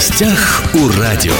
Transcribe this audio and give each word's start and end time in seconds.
гостях 0.00 0.62
у 0.72 0.98
радио. 0.98 1.34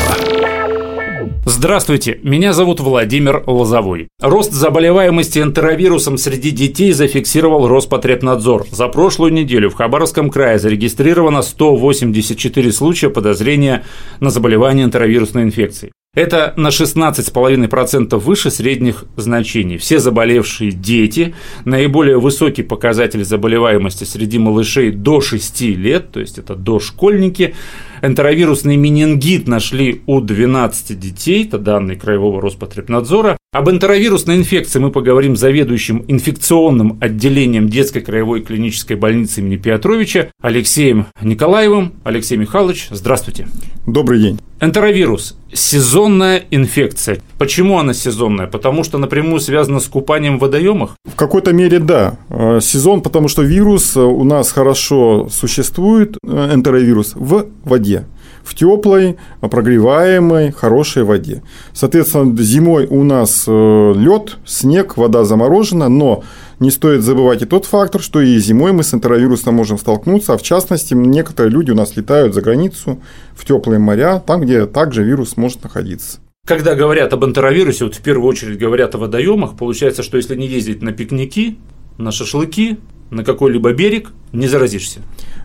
Здравствуйте, 1.46 2.20
меня 2.22 2.52
зовут 2.52 2.80
Владимир 2.80 3.42
Лозовой. 3.46 4.08
Рост 4.20 4.52
заболеваемости 4.52 5.38
энтеровирусом 5.38 6.18
среди 6.18 6.50
детей 6.50 6.92
зафиксировал 6.92 7.68
Роспотребнадзор. 7.68 8.66
За 8.70 8.88
прошлую 8.88 9.32
неделю 9.32 9.70
в 9.70 9.76
Хабаровском 9.76 10.28
крае 10.28 10.58
зарегистрировано 10.58 11.40
184 11.40 12.70
случая 12.72 13.08
подозрения 13.08 13.82
на 14.20 14.28
заболевание 14.28 14.84
энтеровирусной 14.84 15.44
инфекцией. 15.44 15.92
Это 16.12 16.52
на 16.56 16.68
16,5% 16.68 18.18
выше 18.18 18.50
средних 18.50 19.04
значений. 19.16 19.78
Все 19.78 20.00
заболевшие 20.00 20.72
дети, 20.72 21.34
наиболее 21.64 22.18
высокий 22.18 22.64
показатель 22.64 23.24
заболеваемости 23.24 24.04
среди 24.04 24.38
малышей 24.38 24.90
до 24.90 25.22
6 25.22 25.60
лет, 25.62 26.10
то 26.10 26.20
есть 26.20 26.36
это 26.36 26.56
дошкольники, 26.56 27.54
энтеровирусный 28.02 28.76
менингит 28.76 29.48
нашли 29.48 30.02
у 30.06 30.20
12 30.20 30.98
детей, 30.98 31.44
это 31.44 31.58
данные 31.58 31.96
Краевого 31.96 32.40
Роспотребнадзора. 32.40 33.36
Об 33.52 33.68
энтеровирусной 33.68 34.36
инфекции 34.36 34.78
мы 34.78 34.90
поговорим 34.90 35.36
с 35.36 35.40
заведующим 35.40 36.04
инфекционным 36.06 36.98
отделением 37.00 37.68
детской 37.68 38.00
краевой 38.00 38.42
клинической 38.42 38.96
больницы 38.96 39.40
имени 39.40 39.56
Петровича 39.56 40.30
Алексеем 40.40 41.06
Николаевым. 41.20 41.94
Алексей 42.04 42.36
Михайлович, 42.36 42.88
здравствуйте. 42.90 43.48
Добрый 43.86 44.20
день. 44.20 44.38
Энтеровирус– 44.60 45.36
сезонная 45.52 46.44
инфекция. 46.50 47.18
Почему 47.40 47.78
она 47.78 47.94
сезонная? 47.94 48.48
Потому 48.48 48.84
что 48.84 48.98
напрямую 48.98 49.40
связана 49.40 49.80
с 49.80 49.86
купанием 49.86 50.36
в 50.36 50.42
водоемах? 50.42 50.90
В 51.06 51.16
какой-то 51.16 51.54
мере 51.54 51.78
да. 51.78 52.18
Э, 52.28 52.60
сезон, 52.60 53.00
потому 53.00 53.28
что 53.28 53.40
вирус 53.40 53.96
э, 53.96 54.00
у 54.00 54.24
нас 54.24 54.52
хорошо 54.52 55.26
существует, 55.30 56.18
э, 56.22 56.50
энтеровирус, 56.52 57.14
в 57.14 57.46
воде 57.64 58.04
в 58.42 58.54
теплой, 58.54 59.16
прогреваемой, 59.40 60.50
хорошей 60.50 61.04
воде. 61.04 61.42
Соответственно, 61.72 62.36
зимой 62.42 62.86
у 62.86 63.04
нас 63.04 63.46
лед, 63.46 64.38
снег, 64.44 64.96
вода 64.96 65.24
заморожена, 65.24 65.88
но 65.88 66.24
не 66.58 66.70
стоит 66.70 67.02
забывать 67.02 67.42
и 67.42 67.46
тот 67.46 67.66
фактор, 67.66 68.02
что 68.02 68.20
и 68.20 68.38
зимой 68.38 68.72
мы 68.72 68.82
с 68.82 68.92
энтеровирусом 68.92 69.54
можем 69.54 69.78
столкнуться, 69.78 70.32
а 70.32 70.38
в 70.38 70.42
частности, 70.42 70.94
некоторые 70.94 71.52
люди 71.52 71.70
у 71.70 71.74
нас 71.74 71.96
летают 71.96 72.34
за 72.34 72.40
границу 72.40 73.00
в 73.34 73.44
теплые 73.44 73.78
моря, 73.78 74.22
там, 74.26 74.40
где 74.40 74.66
также 74.66 75.04
вирус 75.04 75.36
может 75.36 75.62
находиться. 75.62 76.18
Когда 76.46 76.74
говорят 76.74 77.12
об 77.12 77.24
энтеровирусе, 77.24 77.84
вот 77.84 77.94
в 77.94 78.02
первую 78.02 78.28
очередь 78.28 78.58
говорят 78.58 78.94
о 78.94 78.98
водоемах, 78.98 79.56
получается, 79.56 80.02
что 80.02 80.16
если 80.16 80.34
не 80.34 80.48
ездить 80.48 80.82
на 80.82 80.92
пикники, 80.92 81.58
на 81.96 82.10
шашлыки, 82.10 82.78
на 83.10 83.24
какой-либо 83.24 83.72
берег, 83.72 84.12
не 84.32 84.48
заразишься. 84.48 85.00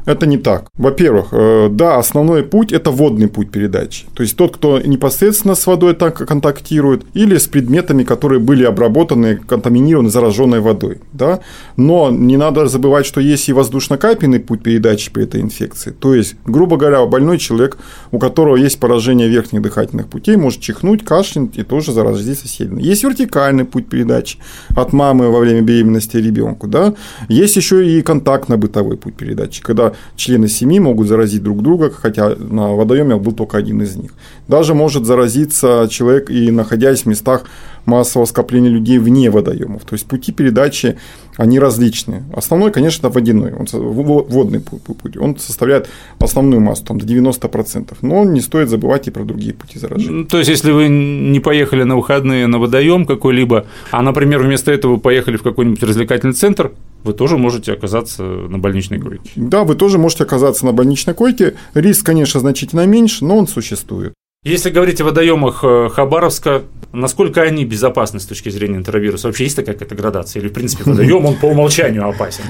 Это 0.05 0.28
не 0.28 0.38
так. 0.38 0.67
Во-первых, 0.78 1.30
э, 1.31 1.69
да, 1.72 1.97
основной 1.97 2.44
путь– 2.44 2.72
это 2.73 2.91
водный 2.91 3.28
путь 3.28 3.50
передачи. 3.50 4.05
То 4.14 4.23
есть, 4.23 4.36
тот, 4.38 4.55
кто 4.55 4.80
непосредственно 4.80 5.55
с 5.55 5.66
водой 5.66 5.95
так 5.95 6.28
контактирует, 6.28 7.03
или 7.16 7.38
с 7.38 7.47
предметами, 7.47 8.03
которые 8.03 8.39
были 8.39 8.63
обработаны, 8.63 9.38
контаминированы 9.38 10.09
зараженной 10.09 10.59
водой. 10.59 11.00
Да? 11.13 11.39
Но 11.78 12.11
не 12.11 12.38
надо 12.38 12.67
забывать, 12.67 13.06
что 13.06 13.19
есть 13.19 13.50
и 13.50 13.53
воздушно-капельный 13.53 14.39
путь 14.39 14.61
передачи 14.61 15.11
при 15.11 15.23
этой 15.23 15.41
инфекции. 15.41 15.91
То 15.91 16.13
есть, 16.13 16.36
грубо 16.45 16.78
говоря, 16.78 17.03
больной 17.06 17.39
человек, 17.39 17.78
у 18.11 18.19
которого 18.19 18.58
есть 18.58 18.80
поражение 18.80 19.28
верхних 19.28 19.61
дыхательных 19.63 20.08
путей, 20.08 20.36
может 20.36 20.61
чихнуть, 20.61 21.03
кашлянуть 21.03 21.58
и 21.58 21.63
тоже 21.63 21.91
заразить 21.91 22.39
соседей. 22.39 22.80
Есть 22.80 23.03
вертикальный 23.03 23.66
путь 23.66 23.88
передачи 23.88 24.38
от 24.75 24.94
мамы 24.94 25.31
во 25.31 25.39
время 25.39 25.61
беременности 25.61 26.17
ребенку. 26.17 26.67
Да? 26.67 26.94
Есть 27.28 27.56
еще 27.56 27.88
и 27.88 28.02
контактно-бытовой 28.02 28.75
путь 28.84 29.16
передачи, 29.16 29.62
когда 29.62 29.94
члены 30.16 30.48
семьи 30.48 30.80
могут 30.80 31.08
заразить 31.08 31.44
друг 31.44 31.62
друга, 31.62 31.90
хотя 31.92 32.36
на 32.36 32.73
водоеме 32.73 33.16
был 33.16 33.31
только 33.31 33.58
один 33.58 33.81
из 33.81 33.95
них. 33.95 34.12
Даже 34.48 34.73
может 34.73 35.06
заразиться 35.06 35.88
человек 35.90 36.30
и 36.30 36.52
находясь 36.52 37.03
в 37.03 37.06
местах 37.06 37.46
массового 37.86 38.25
скопления 38.25 38.69
людей 38.69 38.97
вне 38.97 39.30
водоемов. 39.30 39.84
То 39.84 39.94
есть 39.94 40.06
пути 40.06 40.31
передачи, 40.31 40.97
они 41.38 41.59
различные. 41.59 42.24
Основной, 42.34 42.72
конечно, 42.72 43.09
водяной, 43.09 43.53
он, 43.53 43.66
водный 43.72 44.59
путь. 44.59 45.18
Он 45.18 45.38
составляет 45.38 45.88
основную 46.19 46.62
массу, 46.62 46.84
там, 46.86 47.00
до 47.00 47.06
90%. 47.06 47.94
Но 48.02 48.24
не 48.24 48.42
стоит 48.42 48.69
забывать 48.69 49.07
и 49.07 49.12
про 49.12 49.24
другие 49.24 49.53
пути 49.53 49.80
заражения. 49.80 50.25
То 50.25 50.38
есть, 50.38 50.50
если 50.50 50.72
вы 50.72 50.88
не 50.88 51.40
поехали 51.40 51.84
на 51.84 51.96
выходные 51.96 52.47
на 52.47 52.59
водоем 52.59 53.06
какой-либо, 53.06 53.66
а, 53.92 54.02
например, 54.02 54.42
вместо 54.42 54.72
этого 54.72 54.97
поехали 54.97 55.38
в 55.38 55.44
какой-нибудь 55.44 55.84
развлекательный 55.84 56.34
центр, 56.34 56.72
вы 57.06 57.14
тоже 57.14 57.38
можете 57.38 57.72
оказаться 57.74 58.24
на 58.24 58.58
больничной 58.58 59.00
койке. 59.00 59.32
Да, 59.36 59.64
вы 59.64 59.76
тоже 59.76 59.98
можете 59.98 60.24
оказаться 60.24 60.66
на 60.66 60.74
больничной 60.74 61.14
койке. 61.14 61.56
Риск, 61.76 62.06
конечно, 62.06 62.40
значительно 62.40 62.86
меньше, 62.86 63.24
но 63.24 63.38
он 63.38 63.48
существует. 63.48 64.14
Если 64.44 64.70
говорить 64.70 65.02
о 65.02 65.06
водоемах 65.06 65.64
э, 65.64 65.90
Хабаровска, 65.92 66.64
насколько 66.94 67.42
они 67.42 67.66
безопасны 67.66 68.20
с 68.20 68.26
точки 68.26 68.50
зрения 68.50 68.78
энтеровируса? 68.78 69.28
Вообще 69.28 69.46
есть 69.46 69.56
такая 69.56 69.74
какая-то 69.74 69.96
градация? 69.96 70.40
Или, 70.40 70.50
в 70.50 70.54
принципе, 70.54 70.84
водоем, 70.86 71.26
он 71.26 71.36
по 71.36 71.46
умолчанию 71.46 72.08
опасен? 72.08 72.44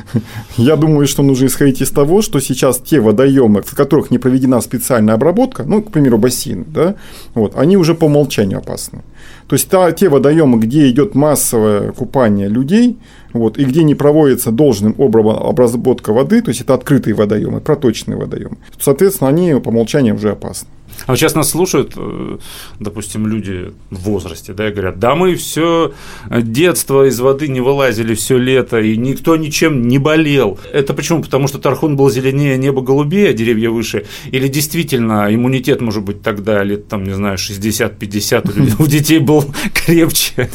Я 0.58 0.76
думаю, 0.76 1.08
что 1.08 1.24
нужно 1.24 1.46
исходить 1.46 1.82
из 1.82 1.92
того, 1.92 2.22
что 2.22 2.42
сейчас 2.42 2.80
те 2.80 3.00
водоемы, 3.00 3.62
в 3.62 3.74
которых 3.76 4.12
не 4.12 4.20
проведена 4.20 4.60
специальная 4.60 5.16
обработка, 5.16 5.64
ну, 5.64 5.82
к 5.82 5.92
примеру, 5.92 6.18
бассейн, 6.18 6.66
да, 6.68 6.96
вот, 7.34 7.56
они 7.56 7.78
уже 7.78 7.96
по 7.96 8.06
умолчанию 8.06 8.60
опасны. 8.60 9.04
То 9.48 9.56
есть 9.56 9.70
та, 9.70 9.90
те 9.94 10.10
водоемы, 10.10 10.60
где 10.60 10.90
идет 10.90 11.16
массовое 11.16 11.94
купание 11.94 12.50
людей, 12.50 12.98
вот, 13.40 13.58
и 13.58 13.66
где 13.66 13.84
не 13.84 13.96
проводится 13.96 14.52
должным 14.52 14.96
образом 14.98 15.38
обработка 15.38 16.14
воды, 16.14 16.42
то 16.42 16.50
есть 16.50 16.62
это 16.62 16.74
открытые 16.74 17.14
водоемы, 17.14 17.62
проточные 17.62 18.18
водоемы, 18.18 18.58
соответственно, 18.80 19.30
они 19.30 19.54
по 19.60 19.70
умолчанию 19.70 20.16
уже 20.16 20.32
опасны. 20.32 20.68
А 21.06 21.12
вот 21.12 21.20
сейчас 21.20 21.36
нас 21.36 21.50
слушают, 21.50 21.94
э, 21.96 22.38
допустим, 22.80 23.28
люди 23.28 23.72
в 23.92 24.00
возрасте, 24.04 24.54
да, 24.54 24.70
и 24.70 24.72
говорят, 24.72 24.98
да 24.98 25.16
мы 25.16 25.36
все 25.36 25.94
детство 26.30 27.08
из 27.08 27.20
воды 27.20 27.48
не 27.48 27.62
вылазили 27.62 28.16
все 28.16 28.38
лето, 28.38 28.80
и 28.80 28.98
никто 28.98 29.36
ничем 29.36 29.88
не 29.88 30.00
болел. 30.00 30.58
Это 30.72 30.94
почему? 30.94 31.22
Потому 31.22 31.48
что 31.48 31.60
Тархун 31.60 31.96
был 31.96 32.10
зеленее, 32.10 32.58
небо 32.58 32.82
голубее, 32.82 33.30
а 33.30 33.34
деревья 33.34 33.70
выше? 33.70 34.06
Или 34.32 34.48
действительно 34.48 35.28
иммунитет, 35.34 35.82
может 35.82 36.04
быть, 36.04 36.22
тогда 36.22 36.64
лет, 36.64 36.88
там, 36.88 37.04
не 37.04 37.14
знаю, 37.14 37.38
60-50 37.38 38.82
у 38.82 38.88
детей 38.88 39.20
был 39.20 39.44
крепче? 39.74 40.50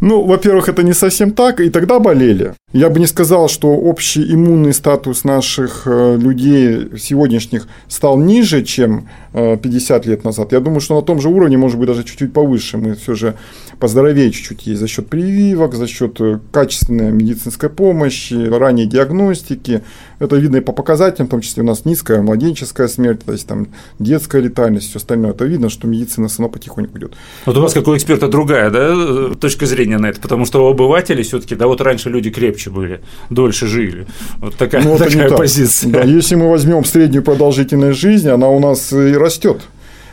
Ну, 0.00 0.24
во-первых, 0.24 0.68
это 0.68 0.82
не 0.82 0.92
совсем 0.92 1.30
так, 1.30 1.60
и 1.60 1.70
тогда 1.70 1.98
болели. 1.98 2.54
Я 2.72 2.90
бы 2.90 3.00
не 3.00 3.06
сказал, 3.06 3.48
что 3.48 3.68
общий 3.68 4.34
иммунный 4.34 4.74
статус 4.74 5.24
наших 5.24 5.82
э, 5.86 6.16
людей 6.16 6.98
сегодняшних 6.98 7.68
стал 7.88 8.18
ниже, 8.18 8.62
чем 8.64 9.08
50 9.34 10.06
э, 10.06 10.10
лет 10.10 10.24
назад. 10.24 10.52
Я 10.52 10.60
думаю, 10.60 10.80
что 10.80 10.94
на 10.94 11.02
том 11.02 11.20
же 11.20 11.28
уровне, 11.28 11.56
может 11.56 11.78
быть, 11.78 11.88
даже 11.88 12.04
чуть-чуть 12.04 12.32
повыше. 12.32 12.78
Мы 12.78 12.94
все 12.94 13.14
же 13.14 13.34
поздоровее 13.80 14.30
чуть-чуть 14.30 14.66
есть 14.66 14.80
за 14.80 14.88
счет 14.88 15.08
прививок, 15.08 15.74
за 15.74 15.86
счет 15.86 16.20
э, 16.20 16.38
качественной 16.52 17.10
медицинской 17.10 17.68
помощи, 17.68 18.34
ранней 18.34 18.86
диагностики. 18.86 19.82
Это 20.20 20.36
видно 20.36 20.56
и 20.58 20.60
по 20.60 20.72
показателям, 20.72 21.26
в 21.26 21.30
том 21.30 21.40
числе 21.40 21.62
у 21.62 21.66
нас 21.66 21.84
низкая 21.84 22.22
младенческая 22.22 22.88
смерть, 22.88 23.24
то 23.24 23.32
есть 23.32 23.46
там 23.46 23.66
детская 23.98 24.40
летальность, 24.40 24.88
все 24.90 24.98
остальное. 24.98 25.32
Это 25.32 25.44
видно, 25.44 25.68
что 25.68 25.88
медицина 25.88 26.28
равно 26.28 26.48
потихоньку 26.48 26.98
идет. 26.98 27.14
Вот 27.46 27.56
у 27.56 27.60
вас, 27.60 27.72
как 27.72 27.88
у 27.88 27.96
эксперта, 27.96 28.28
другая 28.28 28.70
да, 28.70 29.34
точка 29.34 29.66
зрения 29.66 29.98
на 29.98 30.06
это, 30.06 30.20
потому 30.20 30.46
что 30.46 30.66
у 30.66 30.70
обывателей 30.70 31.24
все-таки, 31.24 31.56
да, 31.56 31.66
вот 31.66 31.80
раньше 31.80 32.08
люди 32.08 32.30
крепче 32.30 32.70
были, 32.70 33.00
дольше 33.30 33.66
жили. 33.66 34.06
Вот 34.38 34.54
такая, 34.54 34.84
ну, 34.84 34.96
такая 34.96 35.30
позиция. 35.30 35.90
Да, 35.90 36.02
если 36.02 36.36
мы 36.36 36.48
возьмем 36.48 36.84
среднюю 36.84 37.24
продолжительность 37.24 37.98
жизни, 37.98 38.28
она 38.28 38.48
у 38.48 38.60
нас 38.60 38.92
и 38.92 39.14
растет. 39.24 39.62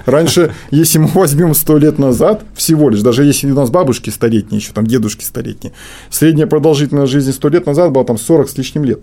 Раньше, 0.06 0.54
если 0.72 1.00
мы 1.00 1.08
возьмем 1.08 1.54
сто 1.54 1.78
лет 1.78 2.00
назад, 2.00 2.44
всего 2.56 2.90
лишь, 2.90 3.02
даже 3.02 3.24
если 3.24 3.52
у 3.52 3.56
нас 3.56 3.70
бабушки 3.70 4.10
столетние, 4.10 4.60
еще 4.60 4.74
там 4.74 4.88
дедушки 4.88 5.24
столетние, 5.24 5.74
средняя 6.10 6.48
продолжительность 6.48 7.12
жизни 7.12 7.32
сто 7.32 7.50
лет 7.50 7.66
назад 7.66 7.92
была 7.92 8.04
там 8.04 8.18
40 8.18 8.50
с 8.50 8.58
лишним 8.58 8.84
лет. 8.84 9.02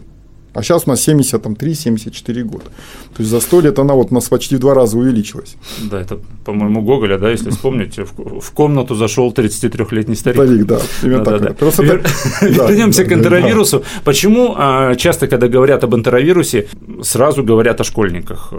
А 0.55 0.63
сейчас 0.63 0.85
у 0.87 0.91
нас 0.91 1.07
73-74 1.07 2.43
года. 2.43 2.65
То 2.65 3.19
есть 3.19 3.31
за 3.31 3.39
100 3.41 3.61
лет 3.61 3.79
она 3.79 3.95
вот 3.95 4.11
у 4.11 4.15
нас 4.15 4.29
почти 4.29 4.57
в 4.57 4.59
два 4.59 4.75
раза 4.75 4.99
увеличилась. 4.99 5.57
Да, 5.91 6.01
это, 6.01 6.19
по-моему, 6.45 6.83
Гоголя, 6.83 7.19
да, 7.19 7.31
если 7.31 7.51
вспомнить, 7.51 7.97
в, 7.99 8.41
в 8.41 8.51
комнату 8.53 8.95
зашел 8.95 9.31
33-летний 9.31 10.17
старик. 10.17 10.43
Старик, 10.43 10.67
да, 10.67 10.81
именно 11.03 11.25
да, 11.25 11.31
так. 11.31 11.41
Да, 11.41 11.49
да. 11.49 11.55
Просто 11.55 11.83
Вер... 11.85 12.03
Вернемся 12.41 13.05
к 13.05 13.13
энтеровирусу. 13.13 13.85
Почему 14.05 14.55
а, 14.57 14.97
часто, 14.97 15.29
когда 15.29 15.49
говорят 15.49 15.85
об 15.85 15.95
энтеровирусе, 15.95 16.67
сразу 17.03 17.45
говорят 17.45 17.81
о 17.81 17.85
школьниках? 17.85 18.53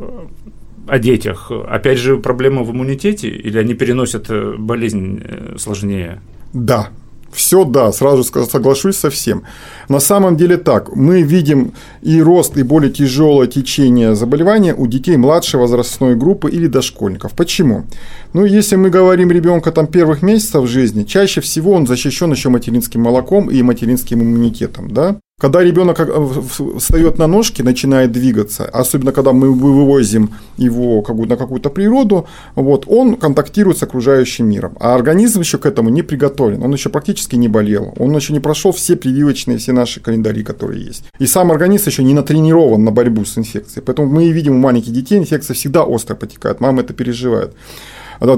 О 0.89 1.00
детях. 1.00 1.51
Опять 1.51 1.97
же, 1.97 2.18
проблема 2.18 2.63
в 2.63 2.71
иммунитете 2.71 3.30
или 3.30 3.57
они 3.57 3.74
переносят 3.74 4.30
э, 4.30 4.56
болезнь 4.57 5.21
э, 5.24 5.56
сложнее? 5.57 6.21
Да, 6.53 6.89
все 7.31 7.63
да, 7.63 7.91
сразу 7.91 8.24
соглашусь 8.24 8.97
со 8.97 9.09
всем. 9.09 9.44
На 9.88 10.00
самом 10.00 10.36
деле 10.36 10.57
так, 10.57 10.95
мы 10.95 11.21
видим 11.21 11.74
и 12.01 12.21
рост, 12.21 12.57
и 12.57 12.63
более 12.63 12.91
тяжелое 12.91 13.47
течение 13.47 14.15
заболевания 14.15 14.74
у 14.74 14.88
детей 14.88 15.18
младшей 15.18 15.59
возрастной 15.59 16.15
группы 16.15 16.50
или 16.50 16.68
дошкольников. 16.68 17.33
Почему? 17.33 17.86
Ну, 18.33 18.45
если 18.45 18.75
мы 18.75 18.89
говорим 18.89 19.31
ребенка 19.31 19.71
там 19.71 19.88
первых 19.88 20.21
месяцев 20.21 20.68
жизни, 20.68 21.03
чаще 21.03 21.41
всего 21.41 21.74
он 21.74 21.88
защищен 21.88 22.31
еще 22.31 22.50
материнским 22.50 23.01
молоком 23.01 23.50
и 23.50 23.62
материнским 23.62 24.21
иммунитетом, 24.21 24.91
да? 24.91 25.19
Когда 25.39 25.63
ребенок 25.63 26.00
э, 26.01 26.41
встает 26.77 27.18
на 27.18 27.27
ножки, 27.27 27.62
начинает 27.62 28.12
двигаться, 28.12 28.65
особенно 28.65 29.13
когда 29.13 29.31
мы 29.31 29.53
вывозим 29.53 30.31
его 30.57 31.01
на 31.25 31.38
какую-то 31.38 31.69
природу, 31.69 32.27
вот, 32.56 32.83
он 32.88 33.15
контактирует 33.15 33.77
с 33.77 33.83
окружающим 33.83 34.50
миром. 34.50 34.74
А 34.81 34.95
организм 34.95 35.39
еще 35.39 35.57
к 35.57 35.65
этому 35.65 35.89
не 35.89 36.03
приготовлен, 36.03 36.62
он 36.62 36.74
еще 36.74 36.89
практически 36.89 37.38
не 37.38 37.47
болел, 37.47 37.94
он 37.97 38.13
еще 38.15 38.33
не 38.33 38.41
прошел 38.41 38.74
все 38.74 38.97
прививочные, 38.97 39.57
все 39.57 39.71
наши 39.71 40.01
календари, 40.01 40.44
которые 40.44 40.83
есть. 40.83 41.06
И 41.19 41.25
сам 41.25 41.51
организм 41.51 41.88
еще 41.88 42.03
не 42.03 42.13
натренирован 42.13 42.83
на 42.83 42.91
борьбу 42.91 43.24
с 43.24 43.38
инфекцией. 43.38 43.83
Поэтому 43.86 44.09
мы 44.09 44.30
видим 44.31 44.56
у 44.56 44.59
маленьких 44.59 44.91
детей 44.91 45.18
инфекция 45.18 45.53
всегда 45.53 45.83
остро 45.83 46.15
потекает, 46.15 46.59
мама 46.59 46.81
это 46.81 46.94
переживает. 46.94 47.53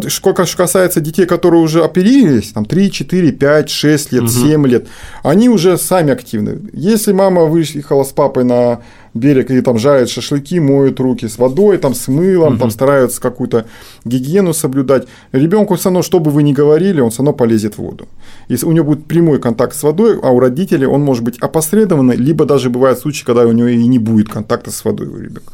Сколько 0.09 0.45
касается 0.45 1.01
детей, 1.01 1.25
которые 1.25 1.61
уже 1.61 1.83
оперировались, 1.83 2.51
там 2.51 2.65
3, 2.65 2.91
4, 2.91 3.31
5, 3.31 3.69
6 3.69 4.11
лет, 4.11 4.23
угу. 4.23 4.29
7 4.29 4.67
лет, 4.67 4.87
они 5.23 5.49
уже 5.49 5.77
сами 5.77 6.13
активны. 6.13 6.59
Если 6.73 7.13
мама 7.13 7.45
выехала 7.45 8.03
с 8.03 8.11
папой 8.11 8.43
на 8.43 8.81
берег 9.13 9.51
и 9.51 9.61
там 9.61 9.77
жарят 9.77 10.09
шашлыки, 10.09 10.59
моют 10.59 10.99
руки 10.99 11.27
с 11.27 11.37
водой, 11.37 11.77
там 11.77 11.93
с 11.93 12.07
мылом, 12.07 12.53
угу. 12.53 12.59
там 12.59 12.71
стараются 12.71 13.19
какую-то 13.21 13.65
гигиену 14.05 14.53
соблюдать. 14.53 15.07
Ребенку 15.31 15.75
все 15.75 15.85
равно, 15.85 16.01
что 16.01 16.19
бы 16.19 16.31
вы 16.31 16.43
ни 16.43 16.53
говорили, 16.53 17.01
он 17.01 17.09
все 17.09 17.19
равно 17.19 17.33
полезет 17.33 17.75
в 17.75 17.79
воду. 17.79 18.07
Если 18.47 18.65
у 18.65 18.71
него 18.71 18.85
будет 18.85 19.05
прямой 19.05 19.39
контакт 19.39 19.75
с 19.75 19.83
водой, 19.83 20.19
а 20.21 20.31
у 20.31 20.39
родителей 20.39 20.85
он 20.85 21.01
может 21.01 21.23
быть 21.23 21.39
опосредованный, 21.39 22.15
либо 22.15 22.45
даже 22.45 22.69
бывают 22.69 22.99
случаи, 22.99 23.25
когда 23.25 23.45
у 23.45 23.51
него 23.51 23.67
и 23.67 23.87
не 23.87 23.99
будет 23.99 24.29
контакта 24.29 24.71
с 24.71 24.85
водой 24.85 25.07
у 25.07 25.17
ребенка. 25.17 25.51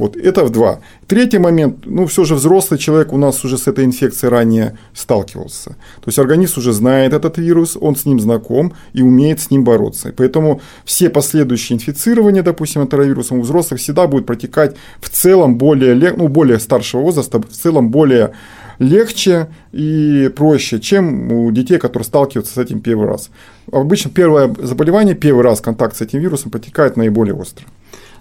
Вот 0.00 0.16
это 0.16 0.44
в 0.44 0.50
два. 0.50 0.80
Третий 1.06 1.38
момент, 1.38 1.84
ну 1.84 2.06
все 2.06 2.24
же 2.24 2.34
взрослый 2.34 2.78
человек 2.80 3.12
у 3.12 3.18
нас 3.18 3.44
уже 3.44 3.58
с 3.58 3.68
этой 3.68 3.84
инфекцией 3.84 4.30
ранее 4.30 4.78
сталкивался. 4.94 5.70
То 5.70 6.06
есть 6.06 6.18
организм 6.18 6.60
уже 6.60 6.72
знает 6.72 7.12
этот 7.12 7.36
вирус, 7.38 7.76
он 7.78 7.96
с 7.96 8.06
ним 8.06 8.18
знаком 8.18 8.72
и 8.94 9.02
умеет 9.02 9.40
с 9.40 9.50
ним 9.50 9.62
бороться. 9.62 10.08
И 10.08 10.12
поэтому 10.12 10.62
все 10.86 11.10
последующие 11.10 11.76
инфицирования, 11.76 12.42
допустим, 12.42 12.80
это 12.80 12.90
коронавирусом 12.92 13.38
у 13.38 13.42
взрослых 13.42 13.78
всегда 13.80 14.06
будет 14.06 14.24
протекать 14.26 14.74
в 15.00 15.10
целом 15.10 15.58
более, 15.58 15.94
ну, 16.16 16.28
более 16.28 16.58
старшего 16.58 17.02
возраста, 17.02 17.38
в 17.38 17.52
целом 17.52 17.90
более 17.90 18.32
легче 18.78 19.48
и 19.72 20.30
проще, 20.34 20.80
чем 20.80 21.30
у 21.30 21.50
детей, 21.50 21.78
которые 21.78 22.06
сталкиваются 22.06 22.54
с 22.54 22.58
этим 22.58 22.80
первый 22.80 23.06
раз. 23.06 23.30
Обычно 23.70 24.10
первое 24.10 24.54
заболевание, 24.58 25.14
первый 25.14 25.44
раз 25.44 25.60
контакт 25.60 25.96
с 25.96 26.00
этим 26.00 26.20
вирусом 26.20 26.50
протекает 26.50 26.96
наиболее 26.96 27.34
остро. 27.34 27.66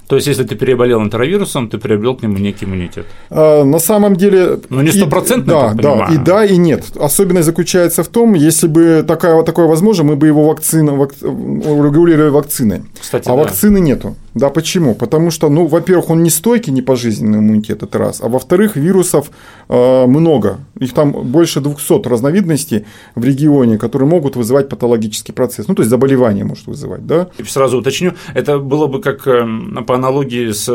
То 0.10 0.16
есть, 0.16 0.28
если 0.28 0.44
ты 0.44 0.56
переболел 0.56 1.04
энтеровирусом, 1.04 1.70
ты 1.70 1.78
приобрел 1.78 2.16
к 2.16 2.24
нему 2.24 2.40
некий 2.40 2.66
иммунитет. 2.66 3.06
А, 3.30 3.64
на 3.64 3.78
самом 3.78 4.16
деле. 4.16 4.58
Ну, 4.70 4.82
не 4.82 4.92
стопроцентно, 4.92 5.76
да, 5.76 6.08
да, 6.08 6.08
и 6.12 6.18
да, 6.18 6.46
и 6.46 6.58
нет. 6.58 6.84
Особенность 7.00 7.46
заключается 7.46 8.02
в 8.02 8.08
том, 8.08 8.34
если 8.34 8.68
бы 8.68 9.06
такая, 9.08 9.44
такое 9.44 9.68
возможно, 9.68 10.04
мы 10.04 10.16
бы 10.16 10.26
его 10.26 10.46
вакцину, 10.46 10.96
вак, 10.96 11.12
регулировали 11.22 12.32
вакциной. 12.32 12.82
Кстати, 13.00 13.28
а 13.28 13.36
да. 13.36 13.44
вакцины 13.44 13.80
нету. 13.80 14.16
Да, 14.34 14.50
почему? 14.50 14.96
Потому 14.96 15.32
что, 15.32 15.50
ну, 15.50 15.66
во-первых, 15.66 16.10
он 16.10 16.24
не 16.24 16.30
стойкий, 16.30 16.72
не 16.72 16.82
пожизненный 16.82 17.40
иммунитет, 17.40 17.84
это 17.84 17.98
раз. 17.98 18.22
А 18.22 18.28
во-вторых, 18.28 18.76
вирусов 18.76 19.32
э, 19.68 20.06
много. 20.06 20.60
Их 20.80 20.94
там 20.94 21.12
больше 21.12 21.62
200 21.62 22.08
разновидностей 22.08 22.86
в 23.16 23.24
регионе, 23.24 23.78
которые 23.78 24.08
могут 24.08 24.36
вызывать 24.36 24.70
патологический 24.70 25.34
процесс. 25.34 25.68
Ну, 25.68 25.76
то 25.76 25.82
есть 25.82 25.90
заболевание 25.90 26.46
может 26.46 26.68
вызывать, 26.68 27.06
да? 27.06 27.30
И 27.38 27.44
сразу 27.44 27.80
уточню, 27.80 28.14
это 28.34 28.60
было 28.60 28.88
бы 28.88 29.02
как 29.02 29.28
э, 29.28 29.46
по 29.88 29.96
аналогии 29.96 30.52
с 30.52 30.70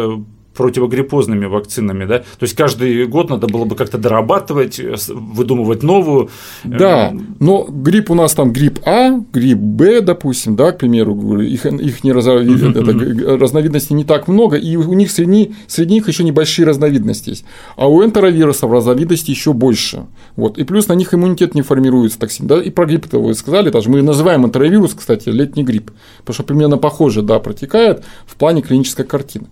противогриппозными 0.54 1.46
вакцинами, 1.46 2.04
да? 2.04 2.18
То 2.18 2.42
есть 2.42 2.54
каждый 2.54 3.06
год 3.06 3.30
надо 3.30 3.46
было 3.46 3.64
бы 3.64 3.76
как-то 3.76 3.98
дорабатывать, 3.98 4.80
выдумывать 5.08 5.82
новую. 5.82 6.30
Да, 6.64 7.12
но 7.40 7.66
грипп 7.68 8.10
у 8.10 8.14
нас 8.14 8.34
там 8.34 8.52
грипп 8.52 8.80
А, 8.86 9.10
грипп 9.32 9.58
Б, 9.58 10.00
допустим, 10.00 10.56
да, 10.56 10.72
к 10.72 10.78
примеру, 10.78 11.40
их, 11.40 11.66
их 11.66 12.04
не 12.04 12.12
разновид... 12.12 12.76
это, 12.76 13.38
разновидностей 13.38 13.96
не 13.96 14.04
так 14.04 14.28
много, 14.28 14.56
и 14.56 14.76
у 14.76 14.92
них 14.92 15.10
среди, 15.10 15.54
среди 15.66 15.94
них 15.94 16.08
еще 16.08 16.24
небольшие 16.24 16.66
разновидности 16.66 17.30
есть. 17.30 17.44
А 17.76 17.88
у 17.88 18.04
энтеровирусов 18.04 18.70
разновидностей 18.70 19.32
еще 19.32 19.52
больше. 19.52 20.06
Вот. 20.36 20.58
И 20.58 20.64
плюс 20.64 20.88
на 20.88 20.94
них 20.94 21.14
иммунитет 21.14 21.54
не 21.54 21.62
формируется 21.62 22.18
так 22.18 22.30
сильно. 22.30 22.56
Да? 22.56 22.62
И 22.62 22.70
про 22.70 22.86
грипп-то 22.86 23.20
вы 23.20 23.34
сказали, 23.34 23.70
даже 23.70 23.90
мы 23.90 24.02
называем 24.02 24.44
энтеровирус, 24.44 24.94
кстати, 24.94 25.28
летний 25.28 25.64
грипп, 25.64 25.90
потому 26.18 26.34
что 26.34 26.42
примерно 26.42 26.78
похоже, 26.78 27.22
да, 27.22 27.38
протекает 27.38 28.04
в 28.26 28.36
плане 28.36 28.62
клинической 28.62 29.04
картины. 29.04 29.46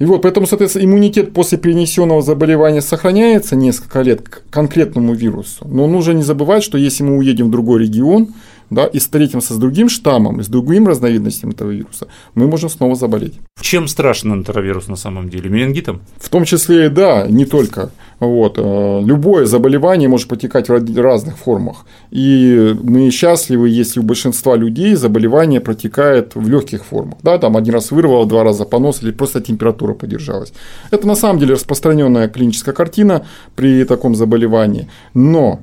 И 0.00 0.04
вот, 0.06 0.22
поэтому, 0.22 0.46
соответственно, 0.46 0.86
иммунитет 0.86 1.34
после 1.34 1.58
перенесенного 1.58 2.22
заболевания 2.22 2.80
сохраняется 2.80 3.54
несколько 3.54 4.00
лет 4.00 4.22
к 4.22 4.42
конкретному 4.50 5.12
вирусу. 5.12 5.68
Но 5.68 5.86
нужно 5.86 6.12
не 6.12 6.22
забывать, 6.22 6.62
что 6.62 6.78
если 6.78 7.04
мы 7.04 7.18
уедем 7.18 7.48
в 7.48 7.50
другой 7.50 7.82
регион, 7.82 8.28
да, 8.70 8.86
и 8.86 8.98
встретимся 8.98 9.54
с 9.54 9.56
другим 9.58 9.88
штаммом, 9.88 10.40
и 10.40 10.42
с 10.42 10.48
другим 10.48 10.86
разновидностью 10.86 11.50
этого 11.50 11.70
вируса, 11.70 12.06
мы 12.34 12.46
можем 12.46 12.70
снова 12.70 12.94
заболеть. 12.94 13.34
Чем 13.60 13.88
страшен 13.88 14.32
энтеровирус 14.32 14.88
на 14.88 14.96
самом 14.96 15.28
деле? 15.28 15.50
Менингитом? 15.50 16.00
В 16.16 16.28
том 16.28 16.44
числе 16.44 16.86
и 16.86 16.88
да, 16.88 17.26
не 17.26 17.44
только. 17.44 17.90
Вот. 18.20 18.58
Э, 18.58 19.00
любое 19.04 19.46
заболевание 19.46 20.08
может 20.08 20.28
протекать 20.28 20.68
в 20.68 21.00
разных 21.00 21.36
формах. 21.36 21.84
И 22.10 22.76
мы 22.82 23.10
счастливы, 23.10 23.68
если 23.68 24.00
у 24.00 24.02
большинства 24.02 24.56
людей 24.56 24.94
заболевание 24.94 25.60
протекает 25.60 26.34
в 26.34 26.48
легких 26.48 26.84
формах. 26.84 27.18
Да, 27.22 27.38
там 27.38 27.56
один 27.56 27.74
раз 27.74 27.90
вырвало, 27.90 28.26
два 28.26 28.44
раза 28.44 28.64
понос 28.64 29.02
или 29.02 29.10
просто 29.10 29.40
температура 29.40 29.94
подержалась. 29.94 30.52
Это 30.90 31.06
на 31.06 31.16
самом 31.16 31.40
деле 31.40 31.54
распространенная 31.54 32.28
клиническая 32.28 32.74
картина 32.74 33.26
при 33.56 33.84
таком 33.84 34.14
заболевании. 34.14 34.88
Но 35.14 35.60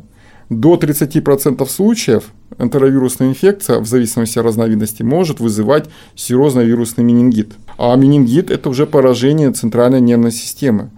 до 0.49 0.75
30% 0.75 1.65
случаев 1.67 2.31
энтеровирусная 2.57 3.29
инфекция, 3.29 3.79
в 3.79 3.85
зависимости 3.85 4.39
от 4.39 4.45
разновидности, 4.45 5.03
может 5.03 5.39
вызывать 5.39 5.85
серозно-вирусный 6.15 7.03
менингит. 7.03 7.53
А 7.77 7.95
менингит– 7.95 8.51
это 8.51 8.69
уже 8.69 8.85
поражение 8.85 9.51
центральной 9.51 10.01
нервной 10.01 10.31
системы. 10.31 10.89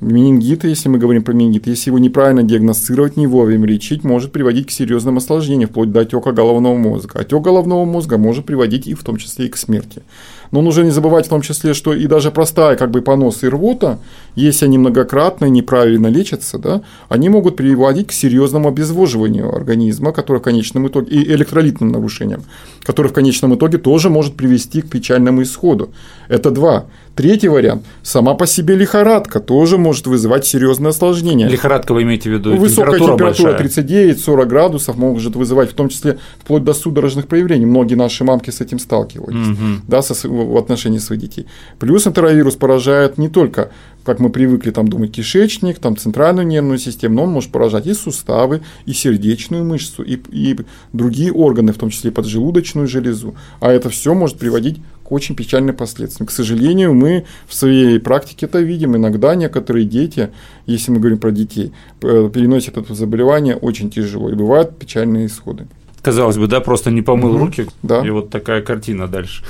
Менингит, 0.00 0.62
если 0.62 0.88
мы 0.88 0.98
говорим 0.98 1.24
про 1.24 1.32
менингит, 1.32 1.66
если 1.66 1.90
его 1.90 1.98
неправильно 1.98 2.44
диагностировать, 2.44 3.16
не 3.16 3.26
вовремя 3.26 3.66
лечить, 3.66 4.04
может 4.04 4.30
приводить 4.30 4.68
к 4.68 4.70
серьезным 4.70 5.16
осложнениям, 5.16 5.68
вплоть 5.68 5.90
до 5.90 6.00
отека 6.00 6.30
головного 6.30 6.76
мозга. 6.76 7.18
Отек 7.18 7.42
головного 7.42 7.84
мозга 7.84 8.16
может 8.16 8.46
приводить 8.46 8.86
и 8.86 8.94
в 8.94 9.02
том 9.02 9.16
числе 9.16 9.46
и 9.46 9.48
к 9.48 9.56
смерти. 9.56 10.02
Но 10.50 10.62
нужно 10.62 10.82
не 10.82 10.90
забывать 10.90 11.26
в 11.26 11.28
том 11.28 11.42
числе, 11.42 11.74
что 11.74 11.94
и 11.94 12.06
даже 12.06 12.30
простая 12.30 12.76
как 12.76 12.90
бы 12.90 13.02
понос 13.02 13.42
и 13.42 13.48
рвота, 13.48 13.98
если 14.34 14.64
они 14.66 14.78
многократно 14.78 15.46
и 15.46 15.50
неправильно 15.50 16.08
лечатся, 16.08 16.58
да, 16.58 16.82
они 17.08 17.28
могут 17.28 17.56
приводить 17.56 18.08
к 18.08 18.12
серьезному 18.12 18.68
обезвоживанию 18.68 19.54
организма, 19.54 20.12
которое 20.12 20.40
в 20.40 20.42
конечном 20.42 20.88
итоге, 20.88 21.10
и 21.10 21.32
электролитным 21.32 21.90
нарушениям, 21.90 22.42
которое 22.82 23.08
в 23.08 23.12
конечном 23.12 23.54
итоге 23.54 23.78
тоже 23.78 24.10
может 24.10 24.34
привести 24.34 24.82
к 24.82 24.90
печальному 24.90 25.42
исходу. 25.42 25.90
Это 26.28 26.50
два. 26.50 26.86
Третий 27.16 27.48
вариант. 27.48 27.84
Сама 28.02 28.34
по 28.34 28.46
себе 28.46 28.76
лихорадка 28.76 29.40
тоже 29.40 29.76
может 29.76 30.06
вызывать 30.06 30.46
серьезные 30.46 30.90
осложнения. 30.90 31.48
Лихорадка 31.48 31.92
вы 31.92 32.02
имеете 32.02 32.30
в 32.30 32.32
виду? 32.32 32.56
Высокая 32.56 32.98
температура, 32.98 33.52
температура 33.52 34.12
39-40 34.12 34.46
градусов 34.46 34.96
может 34.96 35.36
вызывать 35.36 35.70
в 35.70 35.74
том 35.74 35.88
числе 35.88 36.18
вплоть 36.38 36.64
до 36.64 36.72
судорожных 36.72 37.26
проявлений. 37.26 37.66
Многие 37.66 37.94
наши 37.94 38.24
мамки 38.24 38.50
с 38.50 38.60
этим 38.60 38.78
сталкивались 38.78 39.48
угу. 39.48 39.82
да, 39.86 40.02
со, 40.02 40.14
в 40.44 40.56
отношении 40.56 40.98
своих 40.98 41.20
детей. 41.22 41.46
Плюс 41.78 42.06
энтеровирус 42.06 42.56
поражает 42.56 43.18
не 43.18 43.28
только 43.28 43.70
как 44.04 44.18
мы 44.18 44.30
привыкли 44.30 44.70
там 44.70 44.88
думать, 44.88 45.12
кишечник, 45.12 45.78
там 45.78 45.96
центральную 45.96 46.46
нервную 46.46 46.78
систему, 46.78 47.16
но 47.16 47.24
он 47.24 47.30
может 47.30 47.50
поражать 47.50 47.86
и 47.86 47.94
суставы, 47.94 48.62
и 48.86 48.92
сердечную 48.92 49.64
мышцу, 49.64 50.02
и, 50.02 50.18
и 50.30 50.58
другие 50.92 51.32
органы, 51.32 51.72
в 51.72 51.78
том 51.78 51.90
числе 51.90 52.10
и 52.10 52.12
поджелудочную 52.12 52.86
железу. 52.86 53.34
А 53.60 53.70
это 53.70 53.90
все 53.90 54.14
может 54.14 54.38
приводить 54.38 54.80
к 55.04 55.12
очень 55.12 55.34
печальным 55.34 55.76
последствиям. 55.76 56.26
К 56.26 56.30
сожалению, 56.30 56.94
мы 56.94 57.24
в 57.46 57.54
своей 57.54 58.00
практике 58.00 58.46
это 58.46 58.60
видим. 58.60 58.96
Иногда 58.96 59.34
некоторые 59.34 59.84
дети, 59.84 60.30
если 60.66 60.92
мы 60.92 60.98
говорим 60.98 61.18
про 61.18 61.30
детей, 61.30 61.72
переносят 62.00 62.78
это 62.78 62.94
заболевание 62.94 63.56
очень 63.56 63.90
тяжело, 63.90 64.30
и 64.30 64.34
бывают 64.34 64.78
печальные 64.78 65.26
исходы. 65.26 65.66
Казалось 66.02 66.38
бы, 66.38 66.46
да, 66.46 66.60
просто 66.60 66.90
не 66.90 67.02
помыл 67.02 67.34
угу, 67.34 67.44
руки, 67.44 67.66
да. 67.82 68.00
и 68.06 68.08
вот 68.08 68.30
такая 68.30 68.62
картина 68.62 69.06
дальше. 69.06 69.44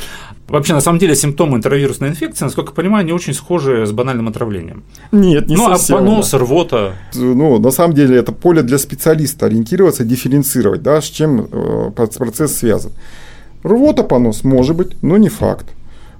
Вообще, 0.51 0.75
на 0.75 0.81
самом 0.81 0.99
деле, 0.99 1.15
симптомы 1.15 1.59
интровирусной 1.59 2.09
инфекции, 2.09 2.45
насколько 2.45 2.71
я 2.71 2.75
понимаю, 2.75 3.07
не 3.07 3.13
очень 3.13 3.35
схожи 3.35 3.87
с 3.87 3.93
банальным 3.93 4.29
отравлением. 4.29 4.83
Нет, 5.13 5.49
не 5.49 5.57
ну, 5.57 5.71
а 5.71 5.77
совсем. 5.77 5.99
Ну, 5.99 6.03
а 6.03 6.07
понос, 6.07 6.31
да. 6.31 6.39
рвота. 6.39 6.95
Ну, 7.15 7.59
на 7.59 7.71
самом 7.71 7.95
деле, 7.95 8.17
это 8.17 8.33
поле 8.33 8.63
для 8.63 8.79
специалиста 8.79 9.47
ориентироваться, 9.47 10.05
дифференцировать, 10.05 10.83
да, 10.83 11.01
с 11.01 11.05
чем 11.05 11.47
э, 11.51 11.91
процесс 11.95 12.57
связан. 12.57 12.93
Рвота, 13.63 14.03
понос 14.03 14.43
может 14.43 14.77
быть, 14.77 15.03
но 15.03 15.17
не 15.19 15.29
факт. 15.29 15.67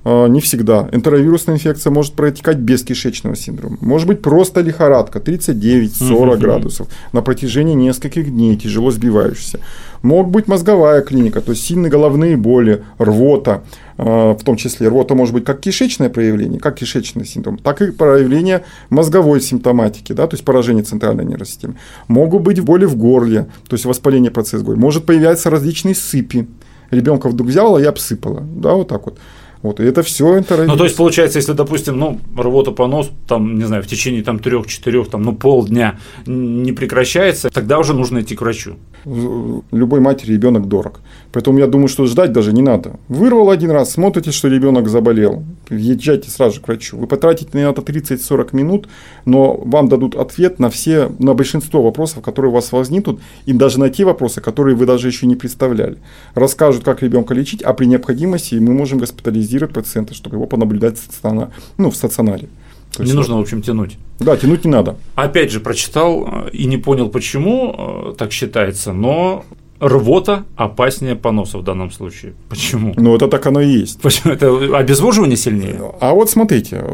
А, 0.03 0.27
не 0.27 0.41
всегда. 0.41 0.89
Энтеровирусная 0.93 1.57
инфекция 1.57 1.91
может 1.91 2.15
протекать 2.15 2.57
без 2.57 2.83
кишечного 2.83 3.37
синдрома. 3.37 3.77
Может 3.81 4.09
быть 4.09 4.23
просто 4.23 4.61
лихорадка 4.61 5.19
39-40 5.19 6.39
градусов 6.39 6.89
на 7.13 7.21
протяжении 7.21 7.75
нескольких 7.75 8.31
дней, 8.31 8.57
тяжело 8.57 8.91
сбивающаяся. 8.91 9.61
Мог 10.03 10.31
быть 10.31 10.49
мозговая 10.49 11.03
клиника, 11.03 11.43
то 11.43 11.53
есть 11.53 11.63
сильные 11.63 11.91
головные 11.91 12.39
боли, 12.39 12.83
рвота, 12.99 13.63
а, 13.99 14.35
в 14.35 14.43
том 14.43 14.57
числе 14.57 14.89
рвота 14.89 15.15
может 15.15 15.35
быть 15.35 15.45
как 15.45 15.61
кишечное 15.61 16.09
проявление, 16.09 16.59
как 16.59 16.77
кишечный 16.77 17.27
синдром, 17.27 17.59
так 17.59 17.83
и 17.83 17.91
проявление 17.91 18.65
мозговой 18.89 19.43
симптоматики, 19.43 20.15
да, 20.15 20.27
то 20.27 20.35
есть 20.35 20.45
поражение 20.45 20.85
центральной 20.85 21.27
нервной 21.27 21.47
системы. 21.47 21.75
Могут 22.09 22.43
быть 22.43 22.61
боли 22.61 22.87
в 22.87 22.97
горле, 22.97 23.49
то 23.69 23.75
есть 23.75 23.85
воспаление 23.85 24.31
процесса 24.31 24.65
горла. 24.65 24.81
Может 24.81 25.05
появляться 25.05 25.51
различные 25.51 25.95
сыпи, 25.95 26.49
ребенка 26.91 27.29
вдруг 27.29 27.49
взяла 27.49 27.79
и 27.79 27.85
обсыпала, 27.85 28.41
да, 28.41 28.73
вот 28.73 28.89
так 28.89 29.05
вот. 29.05 29.19
Вот, 29.63 29.79
и 29.79 29.85
это 29.85 30.03
все 30.03 30.39
интервью. 30.39 30.69
Ну, 30.69 30.77
то 30.77 30.85
есть, 30.85 30.97
получается, 30.97 31.39
если, 31.39 31.53
допустим, 31.53 31.99
ну, 31.99 32.19
рвота 32.37 32.71
понос, 32.71 33.11
там, 33.27 33.59
не 33.59 33.65
знаю, 33.65 33.83
в 33.83 33.87
течение 33.87 34.23
там 34.23 34.39
трех-четырех, 34.39 35.11
там, 35.11 35.23
ну, 35.23 35.35
полдня 35.35 35.99
не 36.27 36.73
прекращается, 36.73 37.51
тогда 37.51 37.79
уже 37.79 37.93
нужно 37.93 38.21
идти 38.21 38.35
к 38.35 38.41
врачу. 38.41 38.77
Любой 39.05 40.01
матери 40.01 40.33
ребенок 40.33 40.67
дорог. 40.67 41.01
Поэтому 41.33 41.59
я 41.59 41.67
думаю, 41.67 41.89
что 41.89 42.07
ждать 42.07 42.33
даже 42.33 42.53
не 42.53 42.63
надо. 42.63 42.99
Вырвал 43.09 43.51
один 43.51 43.71
раз, 43.71 43.93
смотрите, 43.93 44.33
что 44.33 44.49
ребенок 44.49 44.89
заболел, 44.89 45.45
езжайте 45.71 46.31
сразу 46.31 46.57
же 46.57 46.61
к 46.61 46.67
врачу. 46.67 46.99
Вы 46.99 47.07
потратите 47.07 47.51
на 47.53 47.71
это 47.71 47.83
30-40 47.83 48.49
минут, 48.57 48.89
но 49.25 49.57
вам 49.57 49.89
дадут 49.89 50.17
ответ 50.17 50.59
на 50.59 50.71
все, 50.71 51.13
на 51.19 51.35
большинство 51.35 51.83
вопросов, 51.83 52.23
которые 52.23 52.51
у 52.51 52.55
вас 52.55 52.73
возникнут, 52.73 53.21
и 53.47 53.53
даже 53.53 53.79
на 53.79 53.91
те 53.91 54.05
вопросы, 54.05 54.41
которые 54.41 54.75
вы 54.75 54.87
даже 54.87 55.07
еще 55.07 55.27
не 55.27 55.37
представляли. 55.37 55.99
Расскажут, 56.35 56.85
как 56.85 57.03
ребенка 57.03 57.33
лечить, 57.35 57.63
а 57.63 57.75
при 57.75 57.87
необходимости 57.87 58.57
мы 58.57 58.73
можем 58.73 58.99
госпитализировать 58.99 59.75
пациента, 59.75 60.15
чтобы 60.15 60.37
его 60.37 60.47
понаблюдать 60.47 60.99
в 60.99 61.03
стационаре. 61.03 61.51
Ну, 61.79 61.91
в 61.91 61.97
стационаре. 61.97 62.49
То 62.97 63.05
не 63.05 63.13
нужно, 63.13 63.37
в 63.37 63.41
общем, 63.41 63.63
тянуть. 63.63 63.99
Да, 64.19 64.37
тянуть 64.37 64.65
не 64.65 64.71
надо. 64.71 64.97
Опять 65.15 65.53
же, 65.53 65.61
прочитал 65.61 66.49
и 66.53 66.67
не 66.67 66.77
понял, 66.77 67.09
почему 67.09 67.75
э, 68.11 68.15
так 68.19 68.33
считается, 68.33 68.93
но 68.93 69.45
рвота 69.81 70.45
опаснее 70.57 71.17
поноса 71.17 71.59
в 71.59 71.65
данном 71.65 71.91
случае. 71.91 72.35
Почему? 72.49 72.95
Ну, 72.97 73.17
это 73.17 73.29
так 73.29 73.47
оно 73.47 73.61
и 73.61 73.69
есть. 73.69 74.01
Почему? 74.01 74.35
Это 74.35 74.77
обезвоживание 74.77 75.37
сильнее? 75.37 75.81
А 76.01 76.13
вот 76.13 76.31
смотрите, 76.31 76.85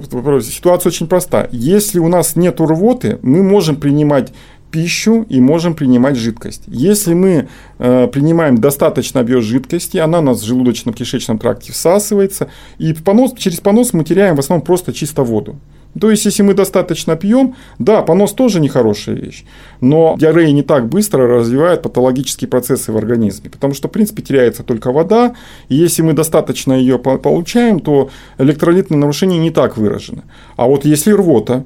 ситуация 0.42 0.90
очень 0.90 1.08
проста. 1.08 1.48
Если 1.52 1.98
у 1.98 2.08
нас 2.08 2.36
нет 2.36 2.60
рвоты, 2.60 3.18
мы 3.22 3.42
можем 3.42 3.76
принимать 3.76 4.32
пищу 4.70 5.24
и 5.28 5.40
можем 5.40 5.74
принимать 5.74 6.16
жидкость. 6.16 6.64
Если 6.66 7.14
мы 7.14 7.48
э, 7.78 8.08
принимаем 8.08 8.58
достаточно 8.58 9.20
объем 9.20 9.40
жидкости, 9.40 9.96
она 9.96 10.18
у 10.18 10.22
нас 10.22 10.42
в 10.42 10.44
желудочно-кишечном 10.44 11.38
тракте 11.38 11.72
всасывается, 11.72 12.50
и 12.78 12.92
понос, 12.92 13.34
через 13.38 13.60
понос 13.60 13.92
мы 13.92 14.04
теряем 14.04 14.36
в 14.36 14.40
основном 14.40 14.64
просто 14.66 14.92
чисто 14.92 15.22
воду. 15.22 15.56
То 15.98 16.10
есть, 16.10 16.24
если 16.24 16.42
мы 16.42 16.54
достаточно 16.54 17.16
пьем, 17.16 17.54
да, 17.78 18.02
понос 18.02 18.32
тоже 18.32 18.60
нехорошая 18.60 19.16
вещь, 19.16 19.44
но 19.80 20.16
диарея 20.18 20.52
не 20.52 20.62
так 20.62 20.88
быстро 20.88 21.26
развивает 21.26 21.82
патологические 21.82 22.48
процессы 22.48 22.92
в 22.92 22.96
организме, 22.96 23.50
потому 23.50 23.74
что, 23.74 23.88
в 23.88 23.90
принципе, 23.90 24.22
теряется 24.22 24.62
только 24.62 24.92
вода, 24.92 25.34
и 25.68 25.74
если 25.74 26.02
мы 26.02 26.12
достаточно 26.12 26.72
ее 26.72 26.98
получаем, 26.98 27.80
то 27.80 28.10
электролитные 28.38 28.98
нарушения 28.98 29.38
не 29.38 29.50
так 29.50 29.76
выражены. 29.76 30.22
А 30.56 30.66
вот 30.66 30.84
если 30.84 31.12
рвота, 31.12 31.64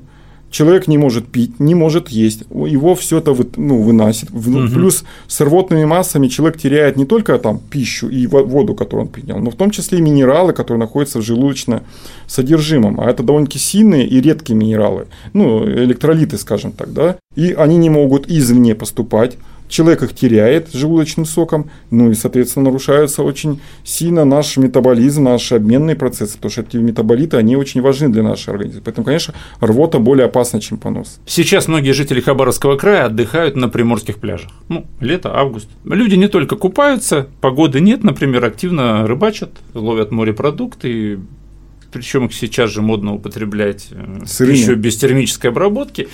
человек 0.50 0.88
не 0.88 0.98
может 0.98 1.26
пить, 1.26 1.60
не 1.60 1.74
может 1.74 2.08
есть, 2.08 2.44
его 2.50 2.94
все 2.94 3.18
это 3.18 3.34
ну, 3.56 3.82
выносит. 3.82 4.30
Угу. 4.30 4.68
Плюс 4.74 5.04
с 5.28 5.40
рвотными 5.40 5.84
массами 5.84 6.28
человек 6.28 6.58
теряет 6.58 6.96
не 6.96 7.04
только 7.04 7.38
там 7.38 7.58
пищу 7.58 8.08
и 8.08 8.26
воду, 8.26 8.74
которую 8.74 9.06
он 9.06 9.12
принял, 9.12 9.38
но 9.38 9.50
в 9.50 9.56
том 9.56 9.70
числе 9.70 9.98
и 9.98 10.02
минералы, 10.02 10.52
которые 10.52 10.80
находятся 10.80 11.20
в 11.20 11.22
желудочном 11.22 11.82
содержимом. 12.26 13.00
А 13.00 13.08
это 13.08 13.22
довольно-таки 13.22 13.58
сильные 13.58 14.06
и 14.06 14.20
редкие 14.20 14.56
минералы, 14.56 15.06
ну, 15.32 15.64
электролиты, 15.64 16.36
скажем 16.36 16.72
так, 16.72 16.92
да. 16.92 17.16
И 17.36 17.52
они 17.52 17.76
не 17.76 17.90
могут 17.90 18.28
извне 18.28 18.74
поступать 18.74 19.36
человек 19.70 20.02
их 20.02 20.14
теряет 20.14 20.72
желудочным 20.72 21.24
соком, 21.24 21.70
ну 21.90 22.10
и, 22.10 22.14
соответственно, 22.14 22.66
нарушаются 22.66 23.22
очень 23.22 23.60
сильно 23.84 24.26
наш 24.26 24.58
метаболизм, 24.58 25.24
наши 25.24 25.54
обменные 25.54 25.96
процессы, 25.96 26.36
потому 26.36 26.50
что 26.50 26.62
эти 26.62 26.76
метаболиты, 26.76 27.38
они 27.38 27.56
очень 27.56 27.80
важны 27.80 28.10
для 28.10 28.22
нашего 28.22 28.56
организма. 28.56 28.82
Поэтому, 28.84 29.06
конечно, 29.06 29.34
рвота 29.60 29.98
более 29.98 30.26
опасна, 30.26 30.60
чем 30.60 30.76
понос. 30.76 31.20
Сейчас 31.24 31.68
многие 31.68 31.92
жители 31.92 32.20
Хабаровского 32.20 32.76
края 32.76 33.06
отдыхают 33.06 33.56
на 33.56 33.68
приморских 33.68 34.18
пляжах. 34.18 34.50
Ну, 34.68 34.86
лето, 35.00 35.34
август. 35.34 35.68
Люди 35.84 36.16
не 36.16 36.28
только 36.28 36.56
купаются, 36.56 37.28
погоды 37.40 37.80
нет, 37.80 38.04
например, 38.04 38.44
активно 38.44 39.06
рыбачат, 39.06 39.50
ловят 39.74 40.10
морепродукты, 40.10 41.20
причем 41.92 42.26
их 42.26 42.34
сейчас 42.34 42.70
же 42.70 42.82
модно 42.82 43.14
употреблять 43.14 43.88
э, 43.90 44.24
Сырыми. 44.26 44.56
пищу 44.56 44.76
без 44.76 44.96
термической 44.96 45.50
обработки. 45.50 46.08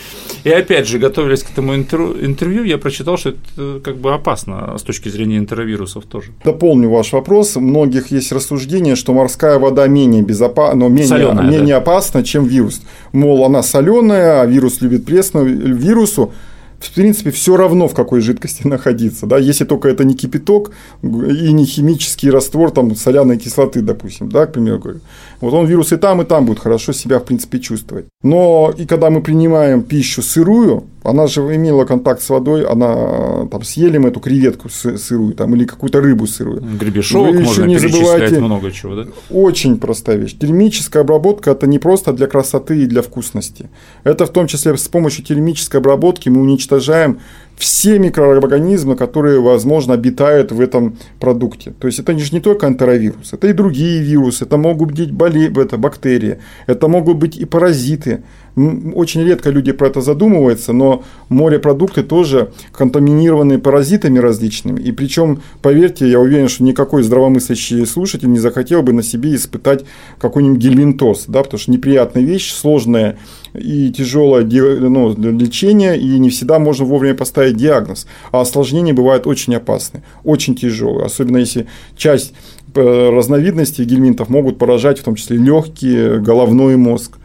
И 0.45 0.51
опять 0.51 0.89
же, 0.89 0.99
готовясь 0.99 1.43
к 1.43 1.51
этому 1.51 1.75
интервью, 1.75 2.65
я 2.65 2.79
прочитал, 2.79 3.17
что 3.19 3.31
это 3.31 3.39
э, 3.57 3.81
как 3.83 3.97
бы 3.97 4.13
опасно 4.13 4.77
с 4.79 4.83
точки 4.83 5.09
зрения 5.09 5.39
энтеровирусов 5.39 6.05
тоже. 6.05 6.33
Дополню 6.45 6.91
ваш 6.91 7.13
вопрос. 7.13 7.57
У 7.57 7.61
многих 7.61 8.11
есть 8.11 8.33
рассуждение, 8.33 8.97
что 8.97 9.13
морская 9.13 9.59
вода 9.59 9.87
менее 9.87 10.23
безопасна, 10.23 10.81
но 10.81 10.89
менее, 10.89 11.09
соленая, 11.09 11.51
менее 11.51 11.75
да. 11.75 11.79
опасна, 11.79 12.23
чем 12.25 12.45
вирус. 12.45 12.81
Мол, 13.13 13.45
она 13.45 13.63
соленая, 13.63 14.41
а 14.41 14.47
вирус 14.47 14.81
любит 14.81 15.05
пресную 15.05 15.75
вирусу 15.75 16.33
в 16.81 16.95
принципе, 16.95 17.31
все 17.31 17.57
равно 17.57 17.89
в 17.89 17.95
какой 17.95 18.21
жидкости 18.21 18.67
находиться, 18.67 19.27
да, 19.27 19.39
если 19.39 19.65
только 19.65 19.89
это 19.89 20.05
не 20.05 20.15
кипяток 20.15 20.73
и 21.03 21.53
не 21.53 21.65
химический 21.65 22.31
раствор 22.31 22.71
там 22.71 22.95
соляной 22.95 23.39
кислоты, 23.39 23.83
допустим, 23.83 24.29
да, 24.29 24.47
к 24.47 24.53
примеру 24.53 24.79
говорю. 24.79 25.01
Вот 25.41 25.55
он 25.55 25.67
вирус 25.67 25.93
и 25.93 25.97
там, 25.97 26.23
и 26.23 26.25
там 26.25 26.47
будет 26.47 26.61
хорошо 26.61 26.93
себя, 26.93 27.19
в 27.19 27.25
принципе, 27.25 27.59
чувствовать. 27.59 28.07
Но 28.23 28.73
и 28.77 28.87
когда 28.87 29.11
мы 29.11 29.23
принимаем 29.23 29.83
пищу 29.83 30.23
сырую, 30.23 30.85
она 31.07 31.27
же 31.27 31.41
имела 31.41 31.85
контакт 31.85 32.21
с 32.21 32.29
водой, 32.31 32.65
она 32.65 33.47
там 33.51 33.63
съели 33.63 33.99
мы 33.99 34.09
эту 34.09 34.21
креветку 34.21 34.69
сырую 34.69 35.35
там, 35.35 35.55
или 35.55 35.65
какую-то 35.65 36.01
рыбу 36.01 36.27
сырую. 36.27 36.61
Гребешок, 36.61 37.21
Вы 37.21 37.41
можно 37.41 37.65
не 37.65 37.79
забывайте, 37.79 38.41
много 38.41 38.71
чего, 38.73 38.95
да? 38.95 39.07
Очень 39.31 39.79
простая 39.79 40.17
вещь. 40.17 40.37
Термическая 40.39 41.03
обработка– 41.03 41.51
это 41.53 41.67
не 41.67 41.79
просто 41.79 42.13
для 42.13 42.27
красоты 42.27 42.83
и 42.83 42.87
для 42.87 43.03
вкусности. 43.03 43.69
Это 44.05 44.27
в 44.27 44.31
том 44.31 44.47
числе 44.47 44.77
с 44.77 44.89
помощью 44.89 45.25
термической 45.25 45.81
обработки 45.81 46.29
мы 46.29 46.43
уничтожаем 46.43 47.21
все 47.57 47.99
микроорганизмы, 47.99 48.97
которые, 48.97 49.41
возможно, 49.41 49.95
обитают 49.95 50.53
в 50.53 50.61
этом 50.61 50.99
продукте. 51.19 51.73
То 51.81 51.87
есть 51.87 51.99
это 51.99 52.17
же 52.19 52.35
не 52.35 52.41
только 52.41 52.67
энтеровирус, 52.67 53.33
это 53.33 53.49
и 53.49 53.53
другие 53.53 54.03
вирусы, 54.03 54.45
это 54.45 54.57
могут 54.57 54.93
быть 54.93 55.11
боли, 55.11 55.51
это 55.63 55.79
бактерии, 55.79 56.39
это 56.67 56.89
могут 56.89 57.17
быть 57.17 57.37
и 57.37 57.45
паразиты. 57.45 58.23
Очень 58.57 59.23
редко 59.23 59.51
люди 59.51 59.73
про 59.73 59.89
это 59.89 60.01
задумываются, 60.01 60.73
но 60.73 61.05
морепродукты 61.29 62.03
тоже 62.03 62.53
контаминированы 62.73 63.59
паразитами 63.59 64.19
различными. 64.19 64.81
И 64.81 64.93
причем, 64.93 65.43
поверьте, 65.61 66.09
я 66.09 66.19
уверен, 66.19 66.49
что 66.49 66.65
никакой 66.65 67.03
здравомыслящий 67.03 67.85
слушатель 67.85 68.31
не 68.31 68.39
захотел 68.39 68.83
бы 68.83 68.95
на 68.95 69.03
себе 69.03 69.35
испытать 69.35 69.85
какой-нибудь 70.19 70.59
гельминтоз, 70.59 71.27
да, 71.29 71.43
потому 71.43 71.61
что 71.61 71.71
неприятная 71.71 72.23
вещь, 72.23 72.51
сложная 72.51 73.19
и 73.53 73.91
тяжелое 73.91 74.43
ну, 74.45 75.15
лечение, 75.15 75.99
и 75.99 76.19
не 76.19 76.31
всегда 76.31 76.59
можно 76.59 76.87
вовремя 76.87 77.15
поставить 77.15 77.59
диагноз. 77.59 78.07
А 78.33 78.41
осложнения 78.41 78.95
бывают 78.95 79.27
очень 79.27 79.55
опасны, 79.55 80.03
очень 80.25 80.55
тяжелые, 80.55 81.05
особенно 81.05 81.37
если 81.37 81.67
часть 81.95 82.33
э, 82.75 83.11
разновидностей 83.11 83.85
гельминтов 83.85 84.31
могут 84.31 84.57
поражать 84.57 84.99
в 84.99 85.05
том 85.05 85.15
числе 85.15 85.37
легкие, 85.37 86.21
головной 86.21 86.77
мозг. 86.77 87.19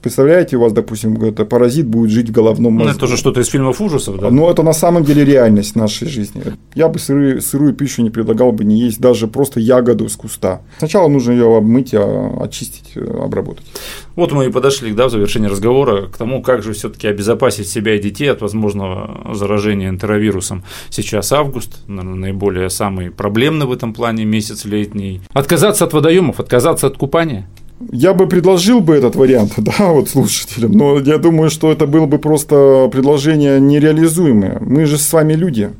Представляете, 0.00 0.56
у 0.56 0.60
вас, 0.60 0.72
допустим, 0.72 1.20
это 1.24 1.44
паразит 1.44 1.86
будет 1.86 2.10
жить 2.10 2.28
в 2.28 2.32
головном 2.32 2.74
мозге. 2.74 2.92
Ну, 2.92 2.96
это 2.96 3.06
же 3.08 3.16
что-то 3.16 3.40
из 3.40 3.48
фильмов 3.48 3.80
ужасов, 3.80 4.20
да? 4.20 4.30
Но 4.30 4.48
это 4.48 4.62
на 4.62 4.72
самом 4.72 5.02
деле 5.02 5.24
реальность 5.24 5.74
нашей 5.74 6.06
жизни. 6.06 6.42
Я 6.74 6.88
бы 6.88 7.00
сырую, 7.00 7.42
сырую 7.42 7.74
пищу 7.74 8.02
не 8.02 8.10
предлагал 8.10 8.52
бы 8.52 8.64
не 8.64 8.78
есть 8.78 9.00
даже 9.00 9.26
просто 9.26 9.58
ягоду 9.58 10.08
с 10.08 10.16
куста. 10.16 10.62
Сначала 10.78 11.08
нужно 11.08 11.32
ее 11.32 11.56
обмыть, 11.56 11.94
а, 11.94 12.38
очистить, 12.40 12.96
обработать. 12.96 13.66
Вот 14.14 14.30
мы 14.30 14.46
и 14.46 14.50
подошли 14.50 14.92
да, 14.92 15.08
в 15.08 15.10
завершении 15.10 15.48
разговора 15.48 16.06
к 16.06 16.16
тому, 16.16 16.42
как 16.42 16.62
же 16.62 16.74
все-таки 16.74 17.08
обезопасить 17.08 17.66
себя 17.66 17.96
и 17.96 18.00
детей 18.00 18.30
от 18.30 18.40
возможного 18.40 19.34
заражения 19.34 19.88
энтеровирусом. 19.88 20.62
Сейчас 20.90 21.32
август, 21.32 21.88
наверное, 21.88 22.14
наиболее 22.14 22.70
самый 22.70 23.10
проблемный 23.10 23.66
в 23.66 23.72
этом 23.72 23.92
плане 23.92 24.24
месяц 24.24 24.64
летний. 24.64 25.20
Отказаться 25.32 25.84
от 25.84 25.92
водоемов, 25.92 26.38
отказаться 26.38 26.86
от 26.86 26.96
купания– 26.96 27.48
я 27.92 28.14
бы 28.14 28.26
предложил 28.26 28.80
бы 28.80 28.94
этот 28.94 29.16
вариант, 29.16 29.52
да, 29.56 29.88
вот 29.92 30.08
слушателям, 30.08 30.72
но 30.72 30.98
я 30.98 31.18
думаю, 31.18 31.50
что 31.50 31.70
это 31.72 31.86
было 31.86 32.06
бы 32.06 32.18
просто 32.18 32.88
предложение 32.92 33.60
нереализуемое. 33.60 34.58
Мы 34.60 34.86
же 34.86 34.98
с 34.98 35.12
вами 35.12 35.34
люди. 35.34 35.70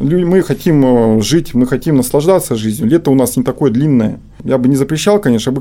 Мы 0.00 0.42
хотим 0.42 1.18
э, 1.18 1.22
жить, 1.22 1.54
мы 1.54 1.66
хотим 1.66 1.96
наслаждаться 1.96 2.54
жизнью. 2.54 2.88
Лето 2.88 3.10
у 3.10 3.16
нас 3.16 3.36
не 3.36 3.42
такое 3.42 3.72
длинное. 3.72 4.20
Я 4.44 4.56
бы 4.56 4.68
не 4.68 4.76
запрещал, 4.76 5.20
конечно. 5.20 5.52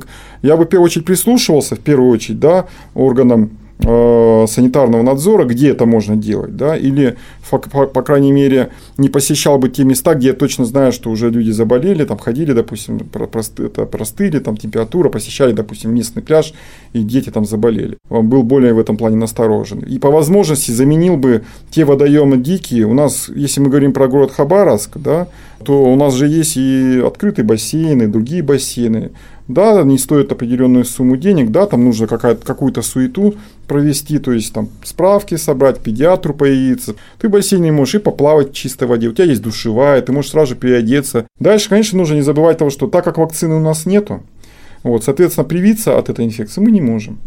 Я 0.44 0.58
бы 0.58 0.66
в 0.66 0.68
первую 0.68 0.86
очередь 0.86 1.08
прислушивался, 1.08 1.76
в 1.76 1.80
первую 1.80 2.12
очередь, 2.12 2.40
да, 2.40 2.68
органам 2.94 3.50
санитарного 3.80 5.02
надзора, 5.04 5.46
где 5.46 5.70
это 5.70 5.86
можно 5.86 6.16
делать, 6.16 6.56
да, 6.58 6.76
или, 6.76 7.16
по, 7.50 8.02
крайней 8.02 8.32
мере, 8.32 8.70
не 8.98 9.08
посещал 9.08 9.60
бы 9.60 9.70
те 9.70 9.84
места, 9.84 10.16
где 10.16 10.30
я 10.30 10.34
точно 10.34 10.66
знаю, 10.66 10.92
что 10.92 11.12
уже 11.12 11.30
люди 11.30 11.52
заболели, 11.52 12.04
там 12.04 12.18
ходили, 12.18 12.54
допустим, 12.54 12.98
это 12.98 13.86
простыли, 13.86 14.40
там 14.40 14.58
температура, 14.58 15.10
посещали, 15.10 15.52
допустим, 15.52 15.94
местный 15.94 16.24
пляж, 16.24 16.54
и 16.94 17.00
дети 17.04 17.30
там 17.30 17.46
заболели. 17.46 17.98
Он 18.10 18.28
был 18.28 18.44
более 18.44 18.74
в 18.74 18.80
этом 18.80 18.98
плане 18.98 19.16
насторожен. 19.18 19.80
И 19.80 20.00
по 20.00 20.10
возможности 20.10 20.72
заменил 20.72 21.16
бы 21.16 21.44
те 21.70 21.86
водоемы 21.86 22.38
дикие. 22.38 22.86
У 22.88 22.94
нас, 22.94 23.30
если 23.30 23.62
мы 23.62 23.70
говорим 23.70 23.94
про 23.94 24.08
город 24.08 24.32
Хабаровск, 24.32 24.98
да, 24.98 25.28
то 25.64 25.84
у 25.84 25.96
нас 25.96 26.14
же 26.14 26.28
есть 26.28 26.58
и 26.58 27.02
открытые 27.06 27.46
бассейны, 27.46 28.08
другие 28.08 28.42
бассейны, 28.42 29.12
да, 29.48 29.80
они 29.80 29.98
стоят 29.98 30.32
определенную 30.32 30.86
сумму 30.86 31.18
денег, 31.18 31.52
да, 31.52 31.66
там 31.66 31.84
нужно 31.86 32.08
какую-то 32.08 32.82
суету 32.82 33.36
провести, 33.68 34.20
то 34.20 34.32
есть 34.32 34.54
там 34.54 34.70
справки 34.84 35.36
собрать, 35.36 35.80
педиатру 35.80 36.34
появиться. 36.34 36.96
Ты 37.20 37.28
в 37.28 37.32
бассейне 37.32 37.72
можешь 37.72 37.96
и 37.96 38.00
поплавать 38.00 38.52
в 38.52 38.54
чистой 38.54 38.88
воде, 38.88 39.08
у 39.08 39.14
тебя 39.14 39.26
есть 39.26 39.42
душевая, 39.42 40.02
ты 40.02 40.12
можешь 40.12 40.32
сразу 40.32 40.54
же 40.54 40.56
переодеться. 40.56 41.28
Дальше, 41.40 41.70
конечно, 41.70 41.98
нужно 41.98 42.16
не 42.16 42.22
забывать 42.22 42.58
того, 42.58 42.70
что 42.70 42.88
так 42.88 43.04
как 43.04 43.18
вакцины 43.18 43.56
у 43.56 43.62
нас 43.62 43.86
нету, 43.86 44.24
вот, 44.84 45.04
соответственно, 45.04 45.46
привиться 45.46 45.98
от 45.98 46.10
этой 46.10 46.26
инфекции 46.26 46.62
мы 46.62 46.72
не 46.72 46.82
можем. 46.82 47.18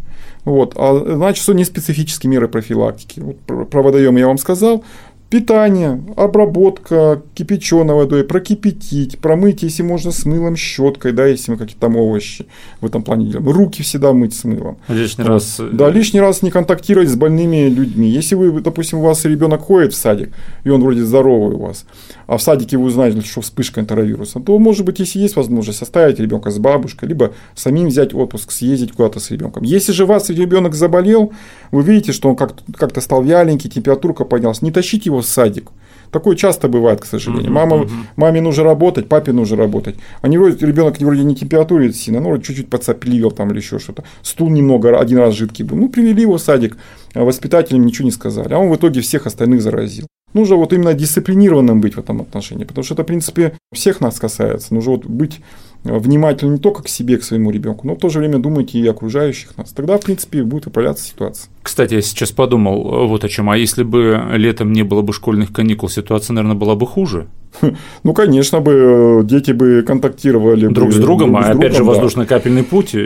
Вот, 0.45 0.73
а 0.77 1.15
значит, 1.17 1.43
что 1.43 1.53
не 1.53 1.65
специфические 1.65 2.31
меры 2.31 2.49
профилактики. 2.49 3.21
Вот, 3.21 3.69
про 3.69 3.83
водоем 3.83 4.17
я 4.17 4.27
вам 4.27 4.39
сказал, 4.39 4.85
Питание, 5.31 6.03
обработка 6.17 7.23
кипяченой 7.35 7.95
водой, 7.95 8.25
прокипятить, 8.25 9.21
промыть, 9.21 9.63
если 9.63 9.85
можно, 9.85 10.11
с 10.11 10.25
мылом, 10.25 10.57
щеткой, 10.57 11.13
да, 11.13 11.25
если 11.27 11.53
мы 11.53 11.57
какие-то 11.57 11.81
там 11.81 11.97
овощи 11.97 12.47
в 12.81 12.87
этом 12.87 13.05
плане 13.05 13.27
делаем. 13.27 13.49
Руки 13.49 13.85
всегда 13.85 14.13
мыть 14.13 14.35
с 14.35 14.43
мылом. 14.43 14.79
Лишний 14.89 15.23
вот. 15.23 15.31
раз. 15.31 15.61
Да, 15.73 15.89
лишний 15.89 16.19
раз 16.19 16.43
не 16.43 16.51
контактировать 16.51 17.09
с 17.09 17.15
больными 17.15 17.69
людьми. 17.69 18.09
Если 18.09 18.35
вы, 18.35 18.61
допустим, 18.61 18.99
у 18.99 19.03
вас 19.03 19.25
ребенок 19.25 19.61
ходит 19.61 19.93
в 19.93 19.97
садик, 19.97 20.33
и 20.65 20.69
он 20.69 20.83
вроде 20.83 21.05
здоровый 21.05 21.55
у 21.55 21.61
вас, 21.61 21.85
а 22.27 22.37
в 22.37 22.43
садике 22.43 22.77
вы 22.77 22.87
узнаете, 22.87 23.21
что 23.21 23.41
вспышка 23.41 23.81
энтеровируса, 23.81 24.41
то, 24.41 24.59
может 24.59 24.85
быть, 24.85 24.99
если 24.99 25.21
есть 25.21 25.37
возможность, 25.37 25.81
оставить 25.81 26.19
ребенка 26.19 26.51
с 26.51 26.59
бабушкой, 26.59 27.09
либо 27.09 27.35
самим 27.55 27.87
взять 27.87 28.15
отпуск, 28.15 28.51
съездить 28.51 28.93
куда-то 28.93 29.21
с 29.21 29.31
ребенком. 29.31 29.63
Если 29.63 29.93
же 29.93 30.05
у 30.05 30.07
вас 30.09 30.29
ребенок 30.29 30.75
заболел, 30.75 31.33
вы 31.71 31.85
видите, 31.85 32.11
что 32.11 32.29
он 32.29 32.35
как-то 32.35 33.01
стал 33.01 33.23
вяленький, 33.23 33.71
температурка 33.71 34.25
поднялась, 34.25 34.61
не 34.61 34.73
тащите 34.73 35.11
его 35.11 35.20
в 35.21 35.27
садик. 35.27 35.71
Такое 36.11 36.35
часто 36.35 36.69
бывает, 36.69 37.01
к 37.01 37.05
сожалению. 37.05 37.53
Мама, 37.53 37.89
Маме 38.17 38.41
нужно 38.41 38.65
работать, 38.65 39.09
папе 39.09 39.33
нужно 39.33 39.57
работать. 39.57 39.97
Они 40.23 40.39
вроде, 40.39 40.67
ребенок 40.67 40.99
вроде 40.99 41.23
не 41.23 41.37
температурит 41.37 41.95
сильно, 41.95 42.21
ну, 42.21 42.37
чуть-чуть 42.39 42.69
подцапливел 42.69 43.31
там 43.31 43.51
или 43.51 43.59
еще 43.59 43.79
что-то. 43.79 44.03
Стул 44.23 44.51
немного, 44.51 44.99
один 44.99 45.19
раз 45.19 45.35
жидкий 45.35 45.65
был. 45.65 45.77
Ну, 45.77 45.89
привели 45.89 46.23
его 46.23 46.37
в 46.37 46.41
садик, 46.41 46.77
а 47.15 47.23
воспитателям 47.25 47.87
ничего 47.87 48.07
не 48.07 48.13
сказали. 48.13 48.53
А 48.53 48.59
он 48.59 48.71
в 48.71 48.77
итоге 48.77 49.01
всех 49.01 49.27
остальных 49.27 49.63
заразил. 49.63 50.07
Нужно 50.33 50.57
вот 50.57 50.73
именно 50.73 50.95
дисциплинированным 50.95 51.81
быть 51.81 51.95
в 51.95 51.99
этом 51.99 52.21
отношении, 52.21 52.65
потому 52.65 52.85
что 52.85 52.95
это, 52.95 53.03
в 53.03 53.07
принципе, 53.07 53.53
всех 53.73 54.01
нас 54.01 54.19
касается. 54.19 54.75
Нужно 54.75 54.93
вот 54.93 55.07
быть 55.07 55.41
внимательны 55.85 56.53
не 56.53 56.59
только 56.59 56.83
к 56.83 56.89
себе, 56.89 57.19
к 57.19 57.25
своему 57.25 57.51
ребенку, 57.51 57.87
но 57.87 57.95
в 57.95 57.99
то 57.99 58.09
же 58.09 58.19
время 58.19 58.39
думайте 58.39 58.79
и 58.79 58.87
окружающих 58.87 59.57
нас. 59.57 59.71
Тогда, 59.73 59.99
в 59.99 60.03
принципе, 60.03 60.43
будет 60.43 60.67
управляться 60.67 61.05
ситуация. 61.05 61.51
Кстати, 61.63 61.95
я 61.95 62.03
сейчас 62.03 62.33
подумал 62.33 63.07
вот 63.07 63.25
о 63.25 63.29
чем. 63.29 63.51
А 63.51 63.57
если 63.57 63.83
бы 63.83 64.21
летом 64.33 64.73
не 64.73 64.83
было 64.83 65.03
бы 65.03 65.13
школьных 65.13 65.53
каникул, 65.53 65.89
ситуация, 65.89 66.35
наверное, 66.35 66.57
была 66.57 66.75
бы 66.75 66.87
хуже? 66.87 67.27
Ну, 68.03 68.15
конечно 68.15 68.61
бы, 68.61 69.23
дети 69.25 69.53
бы 69.53 69.83
контактировали 69.87 70.67
друг 70.69 70.89
бы, 70.89 70.95
с 70.95 70.97
другом, 70.97 71.33
друг 71.33 71.45
а 71.45 71.53
с 71.53 71.57
опять 71.57 71.77
же 71.77 71.85
воздушно-капельный 71.85 72.63
путь. 72.63 72.97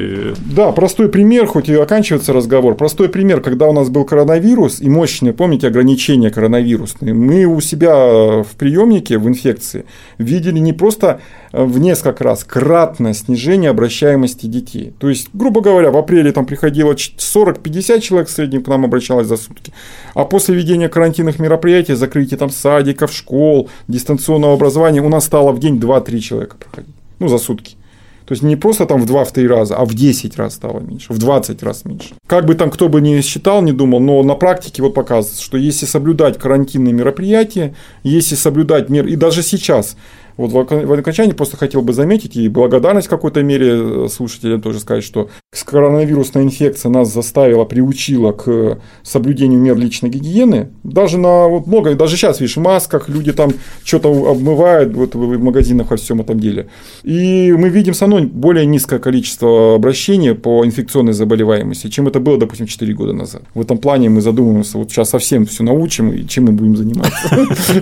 Да, 0.55 0.73
простой 0.73 1.09
пример, 1.09 1.47
хоть 1.47 1.69
и 1.69 1.75
оканчивается 1.75 2.33
разговор, 2.33 2.77
простой 2.77 3.09
пример, 3.09 3.41
когда 3.41 3.67
у 3.67 3.73
нас 3.73 3.89
был 3.89 4.05
коронавирус 4.05 4.81
и 4.81 4.89
мощные, 4.89 5.33
помните, 5.33 5.67
ограничения 5.67 6.31
коронавирусные, 6.31 7.15
мы 7.15 7.45
у 7.45 7.61
себя 7.61 8.43
в 8.43 8.57
приемнике 8.57 9.19
в 9.19 9.29
инфекции 9.29 9.85
видели 10.19 10.59
не 10.59 10.73
просто 10.73 11.21
в 11.53 11.79
несколько 11.79 12.25
раз 12.25 12.45
кратное 12.65 13.13
снижение 13.13 13.69
обращаемости 13.69 14.47
детей. 14.47 14.95
То 14.99 15.11
есть, 15.11 15.29
грубо 15.35 15.61
говоря, 15.61 15.91
в 15.91 15.99
апреле 15.99 16.33
там 16.33 16.47
приходило 16.47 16.95
40-50 16.95 18.01
человек 18.01 18.29
в 18.29 18.31
среднем 18.31 18.63
к 18.63 18.69
нам 18.69 18.87
обращалось 18.87 19.27
за 19.27 19.37
сутки, 19.37 19.75
а 20.15 20.25
после 20.25 20.55
введения 20.55 20.89
карантинных 20.89 21.39
мероприятий, 21.39 21.93
закрытия 21.93 22.39
там 22.39 22.49
садиков, 22.49 23.13
школ, 23.13 23.69
дистанционного 23.87 24.55
образования 24.55 25.03
у 25.03 25.11
нас 25.11 25.27
стало 25.27 25.53
в 25.53 25.61
день 25.61 25.79
2-3 25.79 26.19
человека 26.21 26.57
проходить, 26.57 26.95
ну, 27.19 27.29
за 27.29 27.37
сутки. 27.37 27.77
То 28.25 28.33
есть 28.33 28.43
не 28.43 28.57
просто 28.57 28.87
там 28.87 29.03
в 29.03 29.05
2-3 29.05 29.47
раза, 29.47 29.77
а 29.77 29.85
в 29.85 29.95
10 29.95 30.37
раз 30.39 30.55
стало 30.55 30.81
меньше, 30.81 31.13
в 31.13 31.19
20 31.19 31.63
раз 31.63 31.85
меньше. 31.85 32.15
Как 32.27 32.47
бы 32.47 32.55
там 32.55 32.71
кто 32.71 32.89
бы 32.89 33.03
ни 33.03 33.21
считал, 33.21 33.61
не 33.61 33.73
думал, 33.73 34.01
но 34.01 34.23
на 34.23 34.35
практике 34.35 34.83
вот 34.83 34.95
показывается, 34.95 35.43
что 35.43 35.59
если 35.59 35.85
соблюдать 35.85 36.39
карантинные 36.39 36.95
мероприятия, 36.95 37.75
если 38.03 38.35
соблюдать 38.35 38.89
мер, 38.89 39.07
и 39.07 39.17
даже 39.17 39.43
сейчас 39.43 39.97
вот 40.37 40.53
в 40.53 40.93
окончании 40.93 41.33
просто 41.33 41.57
хотел 41.57 41.83
бы 41.83 41.93
заметить 41.93 42.37
и 42.37 42.49
благодарность 42.49 43.07
в 43.07 43.11
какой-то 43.11 43.43
мере 43.43 43.71
э, 43.73 44.09
слушателям 44.11 44.61
тоже 44.61 44.81
сказать, 44.81 45.05
что 45.05 45.29
коронавирусная 45.65 46.43
инфекция 46.43 46.91
нас 46.91 47.13
заставила, 47.13 47.65
приучила 47.65 48.33
к 48.33 48.79
соблюдению 49.03 49.61
мер 49.61 49.77
личной 49.77 50.11
гигиены. 50.11 50.71
Даже 50.83 51.19
на 51.19 51.49
вот 51.49 51.67
много, 51.67 51.95
даже 51.95 52.17
сейчас, 52.17 52.41
видишь, 52.41 52.57
в 52.57 52.61
масках 52.61 53.09
люди 53.09 53.33
там 53.33 53.53
что-то 53.85 54.09
обмывают 54.31 54.95
вот 54.95 55.15
в 55.15 55.39
магазинах 55.43 55.91
во 55.91 55.97
всем 55.97 56.21
этом 56.21 56.39
деле. 56.41 56.69
И 57.03 57.53
мы 57.57 57.69
видим 57.69 57.95
со 57.95 58.07
мной 58.07 58.27
более 58.27 58.67
низкое 58.67 58.99
количество 58.99 59.75
обращений 59.75 60.35
по 60.35 60.65
инфекционной 60.65 61.13
заболеваемости, 61.13 61.89
чем 61.89 62.09
это 62.09 62.21
было, 62.21 62.39
допустим, 62.39 62.67
4 62.67 62.95
года 62.95 63.13
назад. 63.13 63.43
В 63.55 63.61
этом 63.61 63.79
плане 63.79 64.09
мы 64.11 64.21
задумываемся, 64.21 64.79
вот 64.79 64.91
сейчас 64.91 65.11
совсем 65.11 65.47
все 65.47 65.63
научим, 65.63 66.13
и 66.13 66.27
чем 66.27 66.45
мы 66.45 66.53
будем 66.53 66.77
заниматься. 66.77 67.15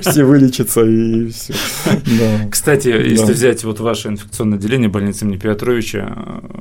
Все 0.11 0.25
вылечатся 0.25 0.85
и 0.85 1.29
все. 1.29 1.55
Кстати, 2.51 2.89
если 2.89 3.33
взять 3.33 3.65
вот 3.65 3.81
ваше 3.81 4.09
инфекционное 4.09 4.59
отделение 4.59 4.89
больницы 4.89 5.25
имени 5.25 5.37
Петровича, 5.37 6.17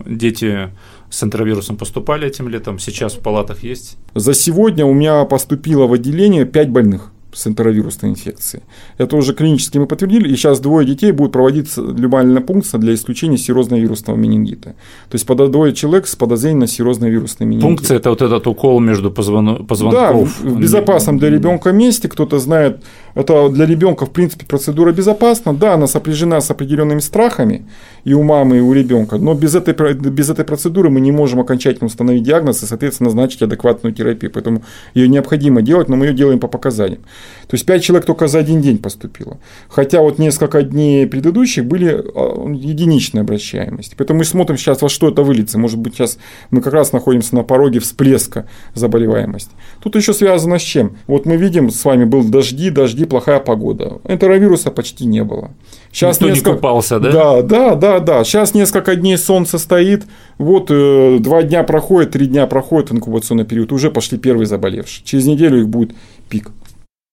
дети 0.05 0.69
с 1.09 1.23
энтеровирусом 1.23 1.77
поступали 1.77 2.27
этим 2.27 2.47
летом, 2.47 2.79
сейчас 2.79 3.13
в 3.13 3.19
палатах 3.19 3.63
есть? 3.63 3.97
За 4.15 4.33
сегодня 4.33 4.85
у 4.85 4.93
меня 4.93 5.23
поступило 5.25 5.87
в 5.87 5.93
отделение 5.93 6.45
5 6.45 6.69
больных 6.69 7.11
с 7.33 7.47
энтеровирусной 7.47 8.11
инфекцией. 8.11 8.63
Это 8.97 9.15
уже 9.15 9.33
клинически 9.33 9.77
мы 9.77 9.87
подтвердили, 9.87 10.29
и 10.29 10.35
сейчас 10.35 10.59
двое 10.59 10.85
детей 10.85 11.11
будут 11.11 11.33
проводиться 11.33 11.81
любая 11.81 12.25
пункция 12.41 12.79
для 12.79 12.93
исключения 12.93 13.37
серозного 13.37 13.79
вирусного 13.79 14.17
менингита. 14.17 14.75
То 15.09 15.15
есть 15.15 15.25
под 15.25 15.51
двое 15.51 15.73
человек 15.73 16.07
с 16.07 16.15
подозрением 16.15 16.59
на 16.59 16.67
серозный 16.67 17.09
вирусный 17.09 17.47
менингит. 17.47 17.67
Пункция– 17.67 17.97
это 17.97 18.09
вот 18.09 18.21
этот 18.21 18.47
укол 18.47 18.79
между 18.79 19.11
позвон... 19.11 19.65
позвонков. 19.65 20.39
Да, 20.43 20.49
в 20.49 20.59
безопасном 20.59 21.17
для 21.17 21.29
ребенка 21.29 21.71
месте, 21.71 22.07
кто-то 22.07 22.39
знает, 22.39 22.83
это 23.15 23.49
для 23.49 23.65
ребенка, 23.65 24.05
в 24.05 24.11
принципе, 24.11 24.45
процедура 24.45 24.91
безопасна. 24.91 25.53
Да, 25.53 25.73
она 25.73 25.87
сопряжена 25.87 26.41
с 26.41 26.51
определенными 26.51 26.99
страхами 26.99 27.65
и 28.03 28.13
у 28.13 28.23
мамы, 28.23 28.57
и 28.57 28.61
у 28.61 28.73
ребенка, 28.73 29.17
но 29.17 29.33
без 29.33 29.55
этой, 29.55 29.93
без 29.93 30.29
этой 30.29 30.45
процедуры 30.45 30.89
мы 30.89 30.99
не 31.01 31.11
можем 31.11 31.39
окончательно 31.39 31.87
установить 31.87 32.23
диагноз 32.23 32.63
и, 32.63 32.65
соответственно, 32.65 33.09
назначить 33.09 33.41
адекватную 33.41 33.93
терапию. 33.93 34.31
Поэтому 34.31 34.63
ее 34.93 35.07
необходимо 35.07 35.61
делать, 35.61 35.89
но 35.89 35.95
мы 35.95 36.07
ее 36.07 36.13
делаем 36.13 36.39
по 36.39 36.47
показаниям. 36.47 37.01
То 37.47 37.55
есть 37.55 37.65
5 37.65 37.83
человек 37.83 38.05
только 38.05 38.27
за 38.27 38.39
один 38.39 38.61
день 38.61 38.77
поступило. 38.77 39.37
Хотя 39.67 40.01
вот 40.01 40.19
несколько 40.19 40.61
дней 40.63 41.05
предыдущих 41.07 41.65
были 41.65 41.89
а, 41.89 42.49
единичные 42.49 43.21
обращаемости. 43.21 43.95
Поэтому 43.97 44.19
мы 44.19 44.25
смотрим 44.25 44.57
сейчас, 44.57 44.81
во 44.81 44.89
что 44.89 45.09
это 45.09 45.23
выльется. 45.23 45.57
Может 45.57 45.77
быть, 45.77 45.95
сейчас 45.95 46.17
мы 46.49 46.61
как 46.61 46.73
раз 46.73 46.93
находимся 46.93 47.35
на 47.35 47.43
пороге 47.43 47.79
всплеска 47.79 48.47
заболеваемости. 48.73 49.51
Тут 49.81 49.95
еще 49.95 50.13
связано 50.13 50.59
с 50.59 50.61
чем? 50.61 50.97
Вот 51.07 51.25
мы 51.25 51.35
видим, 51.35 51.71
с 51.71 51.83
вами 51.83 52.05
был 52.05 52.23
дожди, 52.23 52.69
дожди, 52.69 53.05
плохая 53.05 53.39
погода. 53.39 53.99
Энтеровируса 54.07 54.71
почти 54.71 55.05
не 55.05 55.23
было. 55.23 55.51
Сейчас 55.91 56.17
Никто 56.17 56.29
несколько... 56.29 56.49
не 56.51 56.55
купался, 56.55 56.99
да? 56.99 57.11
Да, 57.11 57.41
да, 57.41 57.75
да, 57.75 57.99
да. 57.99 58.23
Сейчас 58.23 58.53
несколько 58.53 58.95
дней 58.95 59.17
солнце 59.17 59.57
стоит, 59.57 60.03
вот 60.37 60.67
э, 60.69 61.17
два 61.19 61.43
дня 61.43 61.63
проходит, 61.63 62.11
три 62.11 62.27
дня 62.27 62.47
проходит 62.47 62.91
инкубационный 62.91 63.45
период, 63.45 63.71
уже 63.71 63.91
пошли 63.91 64.17
первые 64.17 64.45
заболевшие. 64.45 65.03
Через 65.05 65.25
неделю 65.25 65.59
их 65.59 65.67
будет 65.67 65.93
пик. 66.29 66.51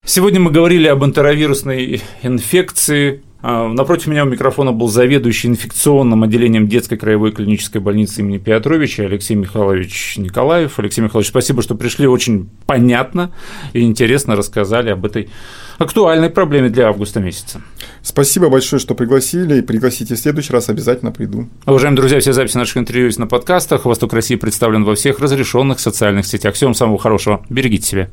Сегодня 0.09 0.39
мы 0.39 0.49
говорили 0.49 0.87
об 0.87 1.05
энтеровирусной 1.05 2.01
инфекции. 2.23 3.21
А, 3.43 3.67
напротив 3.67 4.07
меня 4.07 4.23
у 4.23 4.27
микрофона 4.27 4.71
был 4.71 4.87
заведующий 4.87 5.49
инфекционным 5.49 6.23
отделением 6.23 6.67
детской 6.67 6.97
краевой 6.97 7.31
клинической 7.31 7.79
больницы 7.79 8.21
имени 8.21 8.39
Петровича 8.39 9.03
Алексей 9.03 9.35
Михайлович 9.35 10.15
Николаев. 10.17 10.79
Алексей 10.79 11.01
Михайлович, 11.01 11.29
спасибо, 11.29 11.61
что 11.61 11.75
пришли. 11.75 12.07
Очень 12.07 12.49
понятно 12.65 13.31
и 13.73 13.81
интересно 13.83 14.35
рассказали 14.35 14.89
об 14.89 15.05
этой 15.05 15.29
актуальной 15.77 16.31
проблеме 16.31 16.69
для 16.69 16.87
августа 16.87 17.19
месяца. 17.19 17.61
Спасибо 18.01 18.49
большое, 18.49 18.79
что 18.79 18.95
пригласили. 18.95 19.59
И 19.59 19.61
пригласите 19.61 20.15
в 20.15 20.17
следующий 20.17 20.53
раз, 20.53 20.69
обязательно 20.69 21.11
приду. 21.11 21.47
Уважаемые 21.67 21.97
друзья, 21.97 22.19
все 22.19 22.33
записи 22.33 22.57
наших 22.57 22.77
интервью 22.77 23.05
есть 23.05 23.19
на 23.19 23.27
подкастах. 23.27 23.85
Восток 23.85 24.11
России 24.13 24.37
представлен 24.37 24.85
во 24.85 24.95
всех 24.95 25.19
разрешенных 25.19 25.79
социальных 25.79 26.25
сетях. 26.25 26.55
Всем 26.55 26.73
самого 26.73 26.97
хорошего. 26.97 27.45
Берегите 27.47 27.85
себя. 27.85 28.09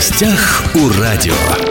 Гостях 0.00 0.64
у 0.76 0.88
радио. 0.98 1.69